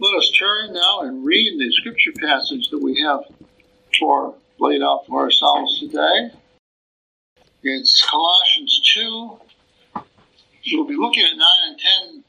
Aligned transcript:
Let 0.00 0.14
us 0.16 0.28
turn 0.32 0.72
now 0.72 1.02
and 1.02 1.24
read 1.24 1.58
the 1.58 1.70
scripture 1.72 2.10
passage 2.20 2.68
that 2.70 2.82
we 2.82 3.00
have 3.06 3.20
for 3.96 4.34
laid 4.58 4.82
out 4.82 5.06
for 5.06 5.20
ourselves 5.20 5.78
today. 5.78 6.30
It's 7.62 8.04
Colossians 8.04 8.80
2. 8.92 9.38
We'll 10.72 10.88
be 10.88 10.96
looking 10.96 11.22
at 11.22 11.36
9 11.36 11.46
and 11.68 11.78
10 12.12 12.24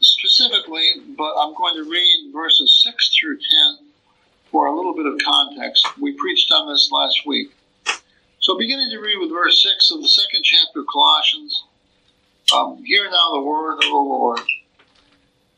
specifically, 0.00 0.86
but 1.16 1.32
I'm 1.40 1.54
going 1.54 1.82
to 1.82 1.90
read 1.90 2.30
verses 2.30 2.78
6 2.84 3.16
through 3.18 3.38
10 3.38 3.86
for 4.50 4.66
a 4.66 4.76
little 4.76 4.94
bit 4.94 5.06
of 5.06 5.18
context. 5.24 5.98
We 5.98 6.12
preached 6.12 6.52
on 6.52 6.68
this 6.68 6.90
last 6.92 7.26
week. 7.26 7.52
So, 8.40 8.58
beginning 8.58 8.90
to 8.90 8.98
read 8.98 9.16
with 9.18 9.30
verse 9.30 9.62
6 9.62 9.92
of 9.92 10.02
the 10.02 10.08
second 10.08 10.42
chapter 10.44 10.80
of 10.80 10.86
Colossians, 10.92 11.64
um, 12.54 12.84
hear 12.84 13.10
now 13.10 13.32
the 13.32 13.40
word 13.40 13.74
of 13.74 13.80
the 13.80 13.88
Lord. 13.88 14.40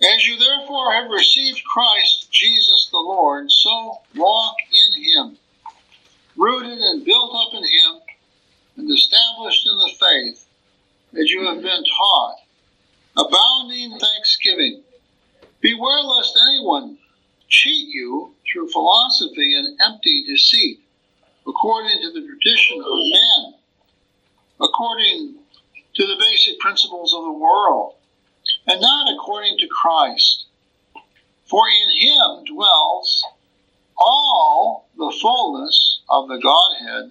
As 0.02 0.26
you 0.26 0.38
therefore 0.38 0.92
have 0.92 1.10
received 1.10 1.62
Christ 1.64 2.32
Jesus 2.32 2.88
the 2.90 2.98
Lord, 2.98 3.52
so 3.52 4.00
walk 4.16 4.56
in 4.72 5.02
him, 5.02 5.38
rooted 6.36 6.78
and 6.78 7.04
built 7.04 7.34
up 7.34 7.52
in 7.52 7.62
him, 7.62 8.00
and 8.76 8.90
established 8.90 9.66
in 9.66 9.76
the 9.76 9.92
faith 10.00 10.46
as 11.20 11.30
you 11.30 11.44
have 11.44 11.60
been 11.60 11.84
taught, 11.84 12.36
abounding 13.14 13.92
in 13.92 13.98
thanksgiving. 13.98 14.82
Beware 15.60 16.02
lest 16.02 16.38
anyone 16.48 16.96
cheat 17.48 17.88
you 17.88 18.34
through 18.50 18.70
philosophy 18.70 19.54
and 19.54 19.78
empty 19.82 20.24
deceit, 20.26 20.80
according 21.46 22.00
to 22.00 22.12
the 22.12 22.26
tradition 22.26 22.78
of 22.80 22.98
men, 23.12 23.54
according 24.62 25.34
to 25.94 26.06
the 26.06 26.16
basic 26.18 26.58
principles 26.58 27.12
of 27.12 27.24
the 27.24 27.32
world, 27.32 27.96
and 28.70 28.80
not 28.80 29.12
according 29.12 29.58
to 29.58 29.66
Christ. 29.66 30.46
For 31.46 31.62
in 31.68 31.98
him 31.98 32.44
dwells 32.54 33.24
all 33.96 34.88
the 34.96 35.12
fullness 35.20 36.02
of 36.08 36.28
the 36.28 36.38
Godhead 36.38 37.10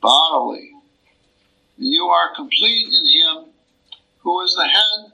bodily. 0.00 0.70
You 1.76 2.04
are 2.04 2.36
complete 2.36 2.86
in 2.94 3.04
him 3.04 3.52
who 4.20 4.40
is 4.42 4.54
the 4.54 4.66
head 4.66 5.12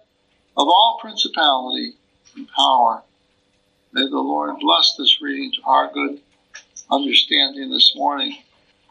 of 0.59 0.69
all 0.69 0.99
principality 1.01 1.95
and 2.37 2.47
power. 2.49 3.03
May 3.93 4.03
the 4.03 4.19
Lord 4.19 4.57
bless 4.61 4.95
this 4.99 5.23
reading 5.23 5.53
to 5.57 5.63
our 5.65 5.91
good 5.91 6.21
understanding 6.91 7.71
this 7.71 7.95
morning. 7.97 8.37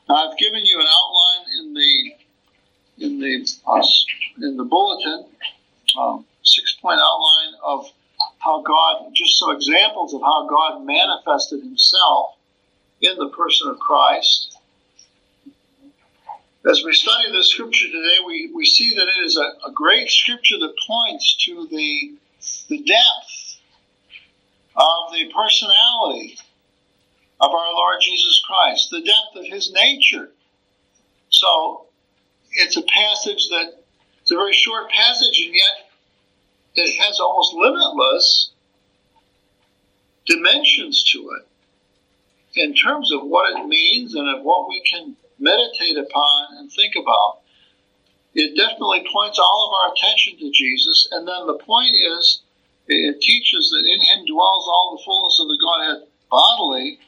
Now, 0.10 0.16
I've 0.16 0.38
given 0.38 0.66
you 0.66 0.80
an 0.80 0.88
outline 0.88 1.60
in 1.60 1.74
the 1.76 3.06
in 3.06 3.20
the 3.20 3.48
uh, 3.68 3.84
in 4.42 4.58
the 4.58 4.64
bulletin, 4.64 5.26
um, 6.00 6.26
six 6.56 6.74
point 6.82 7.00
outline 7.00 7.54
of 7.64 7.86
how 8.40 8.62
God, 8.62 9.12
just 9.14 9.40
some 9.40 9.56
examples 9.56 10.14
of 10.14 10.22
how 10.22 10.48
God 10.48 10.86
manifested 10.86 11.62
Himself 11.62 12.36
in 13.02 13.18
the 13.18 13.30
person 13.30 13.70
of 13.70 13.80
Christ. 13.80 14.58
As 16.70 16.84
we 16.86 16.94
study 16.94 17.32
the 17.32 17.44
scripture 17.44 17.88
today, 17.88 18.18
we, 18.26 18.52
we 18.54 18.66
see 18.66 18.94
that 18.96 19.08
it 19.08 19.26
is 19.26 19.38
a, 19.38 19.68
a 19.68 19.72
great 19.74 20.10
scripture 20.10 20.60
that 20.60 20.76
points 20.86 21.36
to 21.46 21.68
the, 21.72 22.14
the 22.68 22.84
depth 22.84 23.60
of 24.76 25.12
the 25.14 25.32
personality 25.34 26.38
of 27.40 27.52
our 27.52 27.74
Lord 27.74 27.98
Jesus 28.02 28.44
Christ, 28.46 28.92
the 28.92 29.02
depth 29.02 29.36
of 29.36 29.46
his 29.46 29.72
nature. 29.74 30.30
So 31.30 31.86
it's 32.52 32.78
a 32.78 32.84
passage 32.84 33.50
that 33.50 33.84
it's 34.22 34.32
a 34.32 34.36
very 34.36 34.54
short 34.54 34.92
passage, 34.92 35.42
and 35.44 35.56
yet 35.56 35.91
it 36.76 37.00
has 37.02 37.20
almost 37.20 37.54
limitless 37.54 38.52
dimensions 40.26 41.04
to 41.12 41.32
it 41.38 41.48
in 42.56 42.74
terms 42.74 43.12
of 43.12 43.24
what 43.24 43.58
it 43.58 43.66
means 43.68 44.16
and 44.16 44.28
of 44.30 44.44
what 44.44 44.68
we 44.68 44.82
can 44.90 45.16
meditate 45.40 45.98
upon 45.98 46.58
and 46.58 46.72
think 46.72 46.96
about. 46.96 47.40
It 48.34 48.56
definitely 48.56 49.06
points 49.12 49.40
all 49.40 49.68
of 49.68 49.74
our 49.76 49.94
attention 49.94 50.38
to 50.40 50.52
Jesus, 50.52 51.08
and 51.12 51.28
then 51.28 51.48
the 51.48 51.60
point 51.60 51.92
is 51.96 52.42
it 52.88 53.22
teaches 53.22 53.70
that 53.72 53.86
in 53.86 54.00
him 54.00 54.26
dwells 54.26 54.68
all 54.68 54.96
the 54.96 55.04
fullness 55.04 55.40
of 55.42 55.48
the 55.48 55.60
Godhead 55.60 56.08
bodily, 56.30 57.00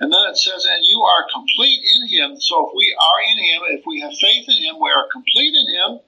and 0.00 0.12
then 0.12 0.24
it 0.30 0.36
says, 0.36 0.64
and 0.64 0.84
you 0.84 1.00
are 1.02 1.26
complete 1.32 1.80
in 1.84 2.08
him. 2.08 2.40
So 2.40 2.68
if 2.68 2.72
we 2.74 2.96
are 2.96 3.20
in 3.30 3.38
him, 3.38 3.62
if 3.78 3.84
we 3.86 4.00
have 4.00 4.12
faith 4.16 4.48
in 4.48 4.64
him, 4.64 4.80
we 4.80 4.90
are 4.90 5.06
complete 5.12 5.54
in 5.54 5.68
him. 5.74 6.00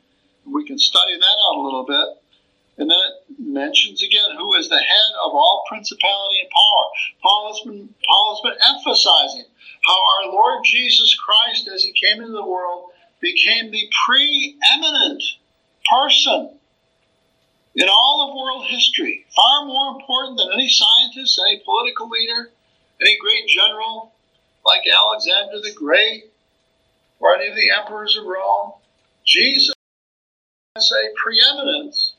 We 0.53 0.67
can 0.67 0.79
study 0.79 1.17
that 1.17 1.39
out 1.47 1.57
a 1.57 1.63
little 1.63 1.87
bit. 1.87 2.24
And 2.77 2.91
then 2.91 2.99
it 2.99 3.39
mentions 3.39 4.03
again 4.03 4.37
who 4.37 4.55
is 4.55 4.69
the 4.69 4.79
head 4.79 5.13
of 5.25 5.33
all 5.33 5.65
principality 5.69 6.41
and 6.41 6.51
power. 6.51 6.87
Paul 7.23 7.53
has 7.53 7.61
been, 7.65 7.95
Paul 8.09 8.35
has 8.35 8.51
been 8.51 8.61
emphasizing 8.75 9.47
how 9.87 9.95
our 9.95 10.33
Lord 10.33 10.65
Jesus 10.65 11.15
Christ, 11.15 11.69
as 11.73 11.85
he 11.85 11.93
came 11.93 12.21
into 12.21 12.33
the 12.33 12.45
world, 12.45 12.91
became 13.21 13.71
the 13.71 13.89
preeminent 14.07 15.23
person 15.89 16.59
in 17.77 17.89
all 17.89 18.29
of 18.29 18.37
world 18.37 18.67
history, 18.67 19.27
far 19.35 19.65
more 19.67 20.01
important 20.01 20.39
than 20.39 20.53
any 20.53 20.69
scientist, 20.69 21.41
any 21.41 21.61
political 21.65 22.09
leader, 22.09 22.51
any 23.01 23.17
great 23.19 23.49
general 23.49 24.13
like 24.65 24.83
Alexander 24.87 25.61
the 25.61 25.73
Great, 25.75 26.25
or 27.21 27.35
any 27.35 27.51
of 27.51 27.57
the 27.57 27.71
emperors 27.71 28.17
of 28.17 28.25
Rome. 28.25 28.73
Jesus 29.25 29.75
has 30.75 30.91
a 30.93 31.15
preeminence 31.17 32.14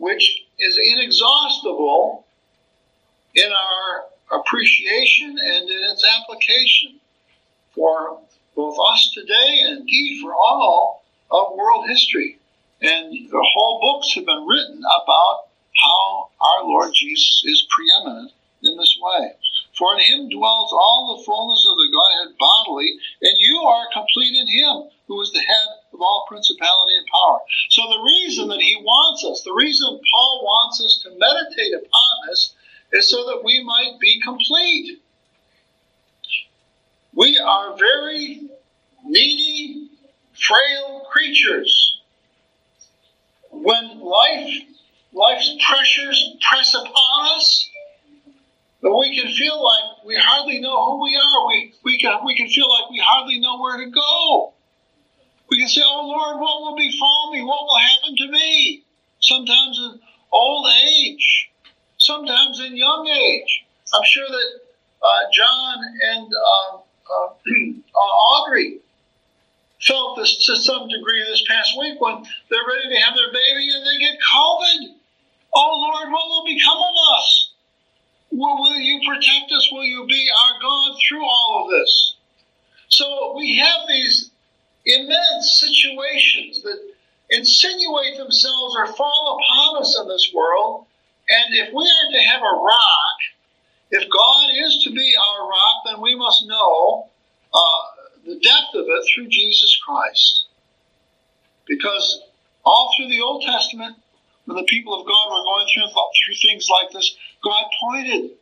which 0.00 0.44
is 0.58 0.80
inexhaustible 0.82 2.24
in 3.34 3.50
our 3.52 4.40
appreciation 4.40 5.28
and 5.28 5.70
in 5.70 5.90
its 5.92 6.04
application 6.18 6.98
for 7.74 8.18
both 8.56 8.76
us 8.90 9.12
today 9.14 9.60
and 9.62 9.80
indeed 9.80 10.22
for 10.22 10.34
all 10.34 11.04
of 11.30 11.54
world 11.54 11.86
history. 11.86 12.38
And 12.80 13.12
the 13.12 13.46
whole 13.54 13.80
books 13.80 14.14
have 14.14 14.24
been 14.24 14.46
written 14.46 14.78
about 15.02 15.48
how 15.76 16.30
our 16.40 16.64
Lord 16.64 16.92
Jesus 16.94 17.42
is 17.44 17.68
preeminent 17.68 18.32
in 18.62 18.78
this 18.78 18.98
way. 19.00 19.32
For 19.80 19.94
in 19.94 20.00
him 20.00 20.28
dwells 20.28 20.74
all 20.74 21.16
the 21.16 21.24
fullness 21.24 21.66
of 21.66 21.78
the 21.78 21.88
Godhead 21.90 22.36
bodily, 22.38 22.92
and 23.22 23.32
you 23.38 23.62
are 23.62 23.88
complete 23.94 24.36
in 24.36 24.46
him, 24.46 24.90
who 25.08 25.22
is 25.22 25.32
the 25.32 25.40
head 25.40 25.68
of 25.94 26.02
all 26.02 26.26
principality 26.28 26.96
and 26.98 27.06
power. 27.06 27.38
So 27.70 27.88
the 27.88 28.02
reason 28.04 28.48
that 28.48 28.60
he 28.60 28.76
wants 28.76 29.24
us, 29.24 29.40
the 29.42 29.54
reason 29.54 29.98
Paul 30.12 30.42
wants 30.44 30.84
us 30.84 31.00
to 31.04 31.16
meditate 31.16 31.72
upon 31.72 32.28
this, 32.28 32.52
is 32.92 33.08
so 33.08 33.24
that 33.24 33.42
we 33.42 33.64
might 33.64 33.98
be 33.98 34.20
complete. 34.20 35.00
We 37.14 37.38
are 37.38 37.74
very 37.78 38.50
needy, 39.06 39.88
frail 40.34 41.06
creatures. 41.10 42.02
When 43.50 43.98
life, 44.00 44.52
life's 45.14 45.56
pressures 45.66 46.36
press 46.50 46.74
upon 46.74 47.36
us, 47.36 47.69
but 48.82 48.96
we 48.96 49.14
can 49.14 49.32
feel 49.34 49.62
like 49.62 50.04
we 50.06 50.16
hardly 50.16 50.60
know 50.60 50.90
who 50.90 51.02
we 51.02 51.16
are. 51.16 51.46
We, 51.48 51.74
we, 51.84 51.98
can, 51.98 52.24
we 52.24 52.36
can 52.36 52.48
feel 52.48 52.68
like 52.68 52.90
we 52.90 53.02
hardly 53.04 53.38
know 53.38 53.60
where 53.60 53.76
to 53.76 53.90
go. 53.90 54.54
We 55.50 55.58
can 55.58 55.68
say, 55.68 55.82
Oh 55.84 56.06
Lord, 56.06 56.40
what 56.40 56.62
will 56.62 56.76
befall 56.76 57.32
me? 57.32 57.42
What 57.42 57.64
will 57.64 57.78
happen 57.78 58.16
to 58.16 58.30
me? 58.30 58.84
Sometimes 59.20 59.78
in 59.78 60.00
old 60.32 60.66
age, 60.88 61.50
sometimes 61.98 62.60
in 62.60 62.76
young 62.76 63.06
age. 63.08 63.64
I'm 63.92 64.04
sure 64.04 64.26
that 64.28 64.60
uh, 65.02 65.20
John 65.32 65.78
and 66.12 66.32
uh, 66.32 66.76
uh, 67.94 67.98
Audrey 67.98 68.78
felt 69.82 70.16
this 70.18 70.46
to 70.46 70.56
some 70.56 70.88
degree 70.88 71.24
this 71.24 71.42
past 71.48 71.76
week 71.78 72.00
when 72.00 72.22
they're 72.50 72.66
ready 72.68 72.94
to 72.94 73.00
have 73.00 73.14
their 73.16 73.32
baby 73.32 73.68
and 73.74 73.84
they 73.84 73.98
get 73.98 74.18
COVID. 74.32 74.94
Oh 75.54 75.90
Lord, 75.92 76.12
what 76.12 76.28
will 76.28 76.44
become 76.44 76.76
of 76.76 76.94
us? 77.18 77.49
Will, 78.30 78.60
will 78.60 78.78
you 78.78 79.00
protect 79.06 79.52
us? 79.52 79.68
Will 79.72 79.84
you 79.84 80.06
be 80.06 80.28
our 80.42 80.60
God 80.60 80.96
through 81.08 81.24
all 81.24 81.64
of 81.64 81.70
this? 81.70 82.14
So 82.88 83.34
we 83.36 83.58
have 83.58 83.88
these 83.88 84.30
immense 84.86 85.60
situations 85.60 86.62
that 86.62 86.78
insinuate 87.30 88.16
themselves 88.16 88.76
or 88.76 88.86
fall 88.86 89.38
upon 89.38 89.82
us 89.82 89.98
in 90.00 90.08
this 90.08 90.30
world. 90.34 90.86
And 91.28 91.54
if 91.54 91.72
we 91.72 91.84
are 91.84 92.12
to 92.12 92.22
have 92.28 92.40
a 92.40 92.56
rock, 92.62 93.16
if 93.90 94.08
God 94.10 94.50
is 94.54 94.82
to 94.84 94.90
be 94.90 95.14
our 95.28 95.48
rock, 95.48 95.76
then 95.86 96.00
we 96.00 96.14
must 96.14 96.46
know 96.46 97.08
uh, 97.52 97.82
the 98.24 98.34
depth 98.34 98.74
of 98.74 98.84
it 98.86 99.04
through 99.12 99.28
Jesus 99.28 99.76
Christ. 99.84 100.46
Because 101.66 102.22
all 102.64 102.92
through 102.96 103.08
the 103.08 103.20
Old 103.20 103.42
Testament, 103.42 103.96
when 104.50 104.56
the 104.56 104.68
people 104.68 105.00
of 105.00 105.06
God 105.06 105.30
were 105.30 105.44
going 105.44 105.66
through, 105.72 105.86
through 105.86 106.34
things 106.42 106.68
like 106.68 106.90
this, 106.90 107.14
God 107.44 107.64
pointed 107.80 108.32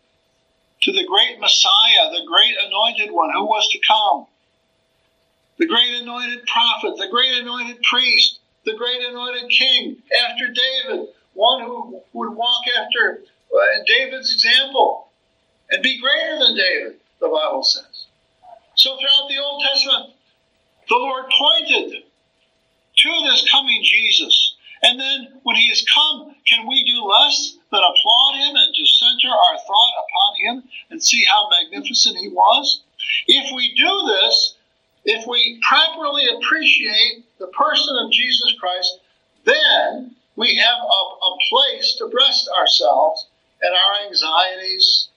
to 0.80 0.92
the 0.92 1.04
great 1.04 1.38
Messiah, 1.38 2.08
the 2.10 2.24
great 2.26 2.56
anointed 2.66 3.12
one 3.12 3.30
who 3.30 3.44
was 3.44 3.68
to 3.72 3.78
come, 3.86 4.26
the 5.58 5.66
great 5.66 6.00
anointed 6.00 6.46
prophet, 6.46 6.96
the 6.96 7.08
great 7.10 7.34
anointed 7.42 7.82
priest, 7.82 8.40
the 8.64 8.74
great 8.74 9.02
anointed 9.04 9.50
king 9.50 9.98
after 10.24 10.46
David, 10.46 11.08
one 11.34 11.64
who 11.64 12.00
would 12.14 12.30
walk 12.30 12.62
after 12.78 13.20
uh, 13.54 13.84
David's 13.86 14.32
example 14.32 15.08
and 15.70 15.82
be 15.82 16.00
greater 16.00 16.38
than 16.38 16.56
David, 16.56 17.00
the 17.20 17.28
Bible 17.28 17.64
says. 17.64 18.06
So 18.76 18.96
throughout 18.96 19.28
the 19.28 19.42
Old 19.42 19.62
Testament, 19.70 20.14
the 20.88 20.94
Lord 20.94 21.26
pointed 21.38 22.02
to 22.96 23.08
this 23.28 23.50
coming 23.52 23.82
Jesus. 23.84 24.47
And 24.82 24.98
then 24.98 25.40
when 25.42 25.56
he 25.56 25.68
has 25.68 25.84
come, 25.92 26.34
can 26.46 26.66
we 26.66 26.84
do 26.84 27.04
less 27.04 27.56
than 27.70 27.80
applaud 27.80 28.36
him 28.36 28.56
and 28.56 28.74
to 28.74 28.86
center 28.86 29.28
our 29.28 29.58
thought 29.58 30.04
upon 30.04 30.36
him 30.36 30.68
and 30.90 31.02
see 31.02 31.24
how 31.24 31.48
magnificent 31.50 32.16
he 32.18 32.28
was? 32.28 32.82
If 33.26 33.52
we 33.54 33.74
do 33.74 34.06
this, 34.06 34.54
if 35.04 35.26
we 35.26 35.60
properly 35.66 36.28
appreciate 36.36 37.24
the 37.38 37.48
person 37.48 37.96
of 38.00 38.12
Jesus 38.12 38.54
Christ, 38.60 39.00
then 39.44 40.14
we 40.36 40.56
have 40.56 40.78
a, 40.78 41.26
a 41.26 41.36
place 41.50 41.96
to 41.96 42.10
rest 42.14 42.48
ourselves 42.58 43.26
and 43.60 43.74
our 43.74 44.06
anxieties, 44.06 45.08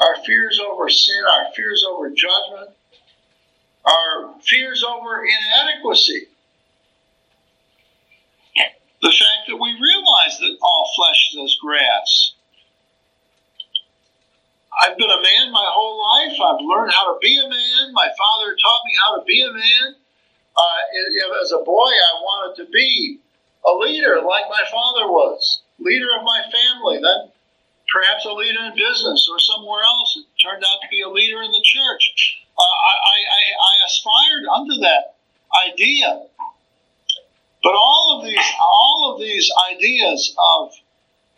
our 0.00 0.16
fears 0.24 0.60
over 0.60 0.88
sin, 0.88 1.22
our 1.30 1.52
fears 1.54 1.84
over 1.88 2.10
judgment, 2.10 2.70
our 3.84 4.34
fears 4.42 4.84
over 4.84 5.24
inadequacy. 5.24 6.28
The 9.00 9.14
fact 9.14 9.46
that 9.48 9.56
we 9.56 9.70
realize 9.78 10.38
that 10.38 10.58
all 10.60 10.92
flesh 10.96 11.30
is 11.32 11.38
as 11.44 11.56
grass. 11.62 12.32
I've 14.82 14.96
been 14.98 15.10
a 15.10 15.22
man 15.22 15.52
my 15.52 15.70
whole 15.70 15.98
life. 15.98 16.34
I've 16.38 16.62
learned 16.62 16.92
how 16.92 17.14
to 17.14 17.18
be 17.20 17.38
a 17.38 17.48
man. 17.48 17.92
My 17.92 18.08
father 18.18 18.56
taught 18.56 18.82
me 18.86 18.94
how 19.02 19.18
to 19.18 19.24
be 19.24 19.42
a 19.42 19.52
man. 19.52 19.94
Uh, 20.56 21.42
as 21.42 21.52
a 21.52 21.62
boy, 21.64 21.90
I 21.90 22.12
wanted 22.22 22.64
to 22.64 22.70
be 22.70 23.20
a 23.66 23.72
leader 23.74 24.20
like 24.22 24.46
my 24.50 24.62
father 24.70 25.06
was, 25.06 25.62
leader 25.78 26.08
of 26.18 26.24
my 26.24 26.42
family, 26.50 26.98
then 26.98 27.30
perhaps 27.92 28.24
a 28.24 28.32
leader 28.32 28.60
in 28.66 28.74
business 28.74 29.28
or 29.30 29.38
somewhere 29.38 29.82
else. 29.82 30.18
It 30.18 30.26
turned 30.42 30.62
out 30.62 30.78
to 30.82 30.88
be 30.90 31.02
a 31.02 31.08
leader 31.08 31.42
in 31.42 31.50
the 31.50 31.62
church. 31.62 32.38
Uh, 32.58 32.62
I, 32.62 32.94
I, 33.14 33.40
I 33.54 33.72
aspired 33.86 34.44
unto 34.50 34.74
that 34.82 35.14
idea. 35.70 36.26
But 37.62 37.72
all 37.74 38.18
of 38.18 38.26
these, 38.26 38.38
all 38.60 39.14
of 39.14 39.20
these 39.20 39.50
ideas 39.72 40.34
of, 40.38 40.72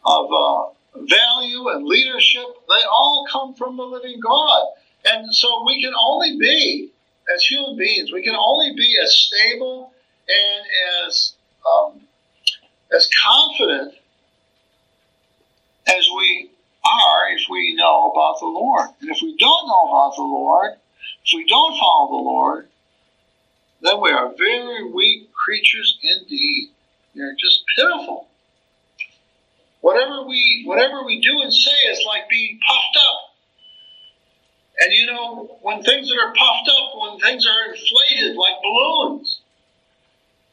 of 0.05 0.33
uh, 0.33 1.01
value 1.07 1.69
and 1.69 1.87
leadership, 1.87 2.45
they 2.69 2.85
all 2.91 3.27
come 3.31 3.55
from 3.55 3.77
the 3.77 3.83
living 3.83 4.21
God. 4.21 4.67
And 5.05 5.35
so 5.35 5.65
we 5.65 5.83
can 5.83 5.95
only 5.99 6.39
be, 6.39 6.91
as 7.35 7.45
human 7.45 7.77
beings, 7.77 8.13
we 8.13 8.23
can 8.23 8.37
only 8.37 8.75
be 8.77 8.97
as 9.03 9.15
stable 9.15 9.93
and 10.29 10.67
as 11.07 11.33
um, 11.67 12.01
as 12.95 13.09
confident 13.25 13.95
as 15.87 16.09
we 16.17 16.51
are 16.85 17.33
if 17.33 17.43
we 17.51 17.75
know 17.75 18.11
about 18.11 18.41
the 18.41 18.47
Lord. 18.47 18.89
And 19.01 19.11
if 19.11 19.19
we 19.23 19.37
don't 19.39 19.69
know 19.69 19.89
about 19.89 20.17
the 20.17 20.23
Lord, 20.23 20.73
if 21.25 21.33
we 21.35 21.47
don't 21.47 21.79
follow 21.79 22.09
the 22.09 22.29
Lord, 22.29 22.69
then 23.83 24.01
we 24.01 24.11
are 24.11 24.33
very 24.37 24.85
weak 24.91 25.30
creatures 25.51 25.99
indeed. 26.01 26.71
They're 27.17 27.35
just 27.35 27.65
pitiful. 27.75 28.29
Whatever 29.81 30.25
we 30.29 30.63
whatever 30.65 31.05
we 31.05 31.21
do 31.21 31.41
and 31.43 31.53
say 31.53 31.75
is 31.91 32.05
like 32.07 32.29
being 32.31 32.61
puffed 32.61 32.97
up. 32.97 33.21
And 34.79 34.93
you 34.93 35.07
know, 35.07 35.59
when 35.63 35.83
things 35.83 36.09
that 36.09 36.19
are 36.19 36.33
puffed 36.33 36.71
up, 36.71 36.93
when 37.01 37.19
things 37.19 37.45
are 37.47 37.73
inflated 37.73 38.37
like 38.37 38.63
balloons, 38.63 39.41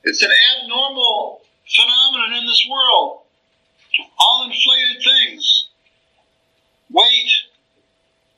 it's 0.03 0.23
an 0.23 0.31
abnormal 0.31 1.41
phenomenon 1.75 2.39
in 2.39 2.47
this 2.47 2.67
world. 2.67 3.21
All 4.17 4.45
inflated 4.45 5.03
things 5.03 5.67
wait 6.89 7.29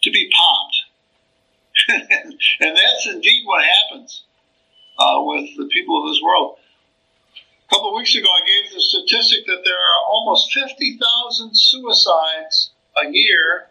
to 0.02 0.12
be 0.12 0.30
popped. 0.30 0.76
and 2.60 2.76
that's 2.76 3.08
indeed 3.08 3.44
what 3.46 3.64
happens 3.64 4.24
uh, 5.00 5.24
with 5.24 5.50
the 5.58 5.66
people 5.72 6.04
of 6.04 6.10
this 6.12 6.22
world. 6.24 6.58
A 7.70 7.76
couple 7.76 7.90
of 7.90 7.96
weeks 7.96 8.16
ago, 8.16 8.28
I 8.28 8.46
gave 8.46 8.74
the 8.74 8.82
statistic 8.82 9.46
that 9.48 9.62
there 9.64 9.74
are 9.78 10.06
almost 10.10 10.52
50,000 10.54 11.56
suicides 11.56 12.72
a 13.04 13.10
year, 13.10 13.70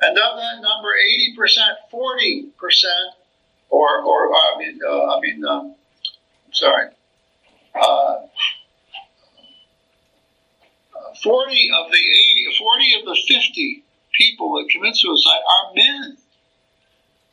and 0.00 0.16
of 0.16 0.36
that 0.36 0.62
number, 0.62 0.88
80%, 1.36 1.58
40%, 1.92 2.52
or, 3.70 4.02
or 4.02 4.34
I 4.34 4.58
mean, 4.58 4.78
uh, 4.86 5.16
I 5.16 5.20
mean, 5.20 5.44
um, 5.44 5.74
sorry, 6.52 6.88
uh, 7.74 8.20
40 11.22 11.70
of 11.78 11.90
the 11.90 11.98
80, 11.98 12.56
40 12.58 12.94
of 13.00 13.04
the 13.04 13.18
50 13.28 13.84
people 14.12 14.54
that 14.54 14.68
commit 14.70 14.96
suicide 14.96 15.40
are 15.40 15.74
men. 15.74 16.16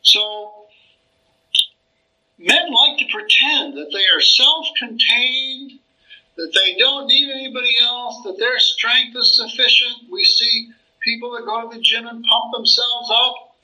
So, 0.02 0.59
men 2.40 2.72
like 2.72 2.98
to 2.98 3.12
pretend 3.12 3.76
that 3.76 3.92
they 3.92 4.06
are 4.16 4.20
self 4.20 4.66
contained, 4.78 5.72
that 6.36 6.52
they 6.54 6.74
don't 6.78 7.06
need 7.06 7.30
anybody 7.30 7.74
else, 7.82 8.22
that 8.24 8.38
their 8.38 8.58
strength 8.58 9.14
is 9.16 9.36
sufficient. 9.36 10.10
We 10.10 10.24
see 10.24 10.70
people 11.04 11.32
that 11.32 11.44
go 11.44 11.68
to 11.68 11.76
the 11.76 11.82
gym 11.82 12.06
and 12.06 12.24
pump 12.24 12.52
themselves 12.52 13.10
up. 13.12 13.56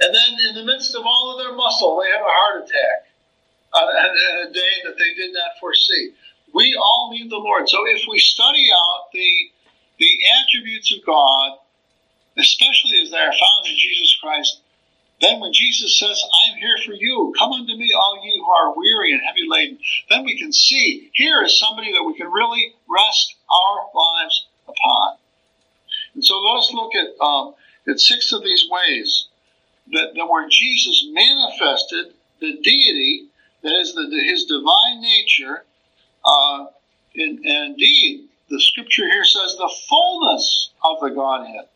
And 0.00 0.14
then, 0.14 0.36
in 0.48 0.54
the 0.54 0.64
midst 0.64 0.94
of 0.94 1.04
all 1.04 1.32
of 1.32 1.38
their 1.44 1.56
muscle, 1.56 1.98
they 2.00 2.10
have 2.12 2.20
a 2.20 2.30
heart 2.30 2.64
attack 2.64 3.08
on 3.74 3.88
a 3.88 4.52
day 4.52 4.74
that 4.84 4.96
they 4.96 5.14
did 5.14 5.32
not 5.32 5.58
foresee. 5.58 6.12
We 6.54 6.76
all 6.76 7.10
need 7.12 7.30
the 7.30 7.36
Lord. 7.36 7.68
So 7.68 7.78
if 7.86 8.02
we 8.08 8.18
study 8.18 8.68
out 8.72 9.08
the 9.12 9.50
the 9.98 10.18
attributes 10.40 10.94
of 10.94 11.04
God, 11.04 11.58
especially 12.36 13.00
as 13.02 13.10
they 13.10 13.18
are 13.18 13.32
found 13.32 13.66
in 13.66 13.76
Jesus 13.76 14.16
Christ, 14.22 14.60
then 15.20 15.40
when 15.40 15.52
Jesus 15.52 15.98
says, 15.98 16.22
I'm 16.22 16.58
here 16.58 16.76
for 16.84 16.92
you, 16.92 17.34
come 17.36 17.52
unto 17.52 17.74
me, 17.74 17.92
all 17.92 18.20
ye 18.22 18.38
who 18.38 18.50
are 18.50 18.76
weary 18.76 19.12
and 19.12 19.20
heavy 19.26 19.46
laden, 19.48 19.78
then 20.08 20.24
we 20.24 20.38
can 20.38 20.52
see 20.52 21.10
here 21.12 21.42
is 21.42 21.58
somebody 21.58 21.92
that 21.92 22.04
we 22.04 22.16
can 22.16 22.30
really 22.30 22.74
rest 22.88 23.34
our 23.50 23.86
lives 23.94 24.46
upon. 24.68 25.16
And 26.14 26.24
so 26.24 26.38
let 26.38 26.58
us 26.58 26.72
look 26.72 26.92
at, 26.94 27.20
um, 27.20 27.54
at 27.88 27.98
six 27.98 28.32
of 28.32 28.44
these 28.44 28.64
ways 28.70 29.28
that, 29.92 30.14
that 30.14 30.26
where 30.26 30.48
Jesus 30.48 31.06
manifested 31.10 32.14
the 32.40 32.58
deity, 32.62 33.26
that 33.62 33.74
is 33.80 33.94
the, 33.94 34.08
his 34.24 34.44
divine 34.44 35.00
nature, 35.00 35.64
uh, 36.24 36.66
in, 37.14 37.44
indeed, 37.44 38.28
the 38.50 38.60
scripture 38.60 39.08
here 39.10 39.24
says 39.24 39.56
the 39.56 39.74
fullness 39.88 40.70
of 40.84 41.00
the 41.00 41.10
Godhead. 41.10 41.66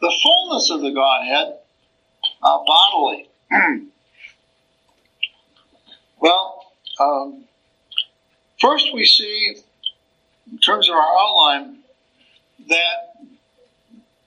The 0.00 0.12
fullness 0.22 0.70
of 0.70 0.80
the 0.80 0.90
Godhead 0.90 1.58
uh, 2.42 2.58
bodily. 2.66 3.28
well, 6.20 6.72
um, 7.00 7.44
first 8.60 8.88
we 8.94 9.04
see, 9.04 9.56
in 10.50 10.58
terms 10.58 10.88
of 10.88 10.94
our 10.94 11.18
outline, 11.18 11.78
that 12.68 13.12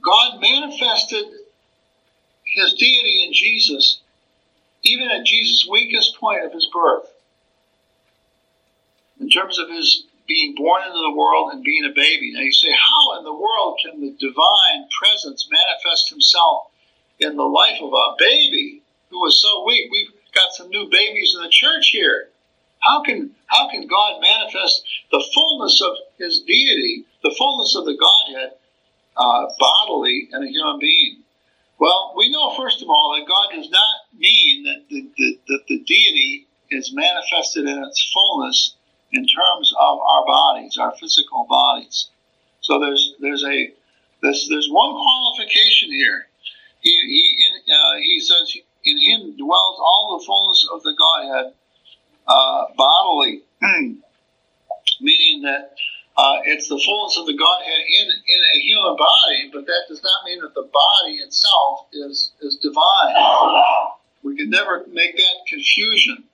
God 0.02 0.40
manifested 0.40 1.26
his 2.46 2.74
deity 2.74 3.26
in 3.26 3.34
Jesus 3.34 4.02
even 4.86 5.10
at 5.10 5.26
Jesus' 5.26 5.68
weakest 5.70 6.16
point 6.20 6.46
of 6.46 6.54
his 6.54 6.70
birth 6.72 7.10
in 9.20 9.30
terms 9.30 9.58
of 9.60 9.70
his 9.70 10.06
being 10.28 10.56
born 10.56 10.84
into 10.84 10.98
the 10.98 11.16
world 11.16 11.52
and 11.54 11.64
being 11.64 11.86
a 11.86 11.94
baby. 11.94 12.34
Now 12.34 12.42
you 12.42 12.52
say, 12.52 12.72
how 12.72 13.18
in 13.18 13.24
the 13.24 13.34
world 13.34 13.80
can 13.84 14.02
the 14.02 14.16
divine 14.20 14.88
presence 15.00 15.48
manifest 15.52 16.10
himself 16.10 16.68
in 17.20 17.36
the 17.36 17.44
life 17.44 17.80
of 17.82 17.92
a 17.94 18.16
baby 18.18 18.82
who 19.10 19.20
was 19.22 19.42
so 19.42 19.66
weak? 19.66 19.92
We've 19.92 20.12
got 20.34 20.54
some 20.54 20.70
new 20.70 20.90
babies 20.90 21.34
in 21.36 21.44
the 21.44 21.50
church 21.50 21.90
here. 21.92 22.30
How 22.80 23.04
can 23.04 23.32
how 23.48 23.70
can 23.70 23.88
God 23.88 24.22
manifest 24.22 24.84
the 25.12 25.24
fullness 25.34 25.82
of 25.82 25.96
His 26.20 26.42
deity, 26.42 27.06
the 27.24 27.34
fullness 27.38 27.76
of 27.76 27.86
the 27.86 27.98
Godhead, 27.98 28.52
uh, 29.18 29.48
bodily 29.60 30.30
in 30.32 30.44
a 30.44 30.48
human 30.48 30.80
being? 30.80 31.24
Well, 31.80 32.14
we 32.16 32.30
know 32.30 32.56
first 32.56 32.82
of 32.82 32.90
all 32.90 33.18
that 33.18 33.28
God 33.28 33.56
does 33.56 33.70
not 33.70 33.96
mean 34.18 34.64
that 34.64 34.86
the, 34.90 35.10
the, 35.18 35.40
that 35.48 35.62
the 35.68 35.80
deity 35.80 36.48
is 36.72 36.94
manifested 36.94 37.66
in 37.66 37.84
its 37.84 38.12
fullness 38.14 38.76
in 39.12 39.26
terms 39.26 39.74
of 39.80 40.00
our 40.00 40.26
bodies, 40.26 40.78
our 40.78 40.94
physical 41.00 41.46
bodies. 41.50 42.10
So 42.62 42.80
there's 42.80 43.16
there's 43.20 43.44
a 43.44 43.74
there's 44.22 44.48
there's 44.50 44.70
one 44.70 44.92
qualification 44.92 45.92
here. 45.92 46.28
He 46.86 46.92
he 46.94 47.74
uh, 47.74 47.98
he 47.98 48.22
says 48.22 48.56
in 48.86 49.00
him 49.00 49.38
dwells 49.38 49.80
all 49.82 50.18
the 50.20 50.26
fullness 50.26 50.70
of 50.74 50.84
the 50.84 50.96
Godhead 50.98 51.54
uh, 52.28 52.66
bodily, 52.78 53.44
meaning 55.02 55.44
that 55.44 55.76
uh, 56.18 56.38
it's 56.46 56.70
the 56.70 56.80
fullness 56.86 57.18
of 57.18 57.26
the 57.28 57.36
Godhead 57.38 57.82
in 57.90 58.08
in 58.08 58.42
a 58.56 58.60
human 58.62 58.98
body, 58.98 59.52
but 59.54 59.66
that 59.68 59.84
does 59.90 60.04
not 60.04 60.26
mean 60.26 60.42
that 60.42 60.54
the 60.56 60.70
body 60.72 61.16
itself 61.18 61.88
is 61.94 62.34
is 62.42 62.58
divine. 62.58 63.16
We 64.24 64.38
can 64.38 64.50
never 64.52 64.86
make 64.92 65.18
that 65.18 65.36
confusion. 65.50 66.26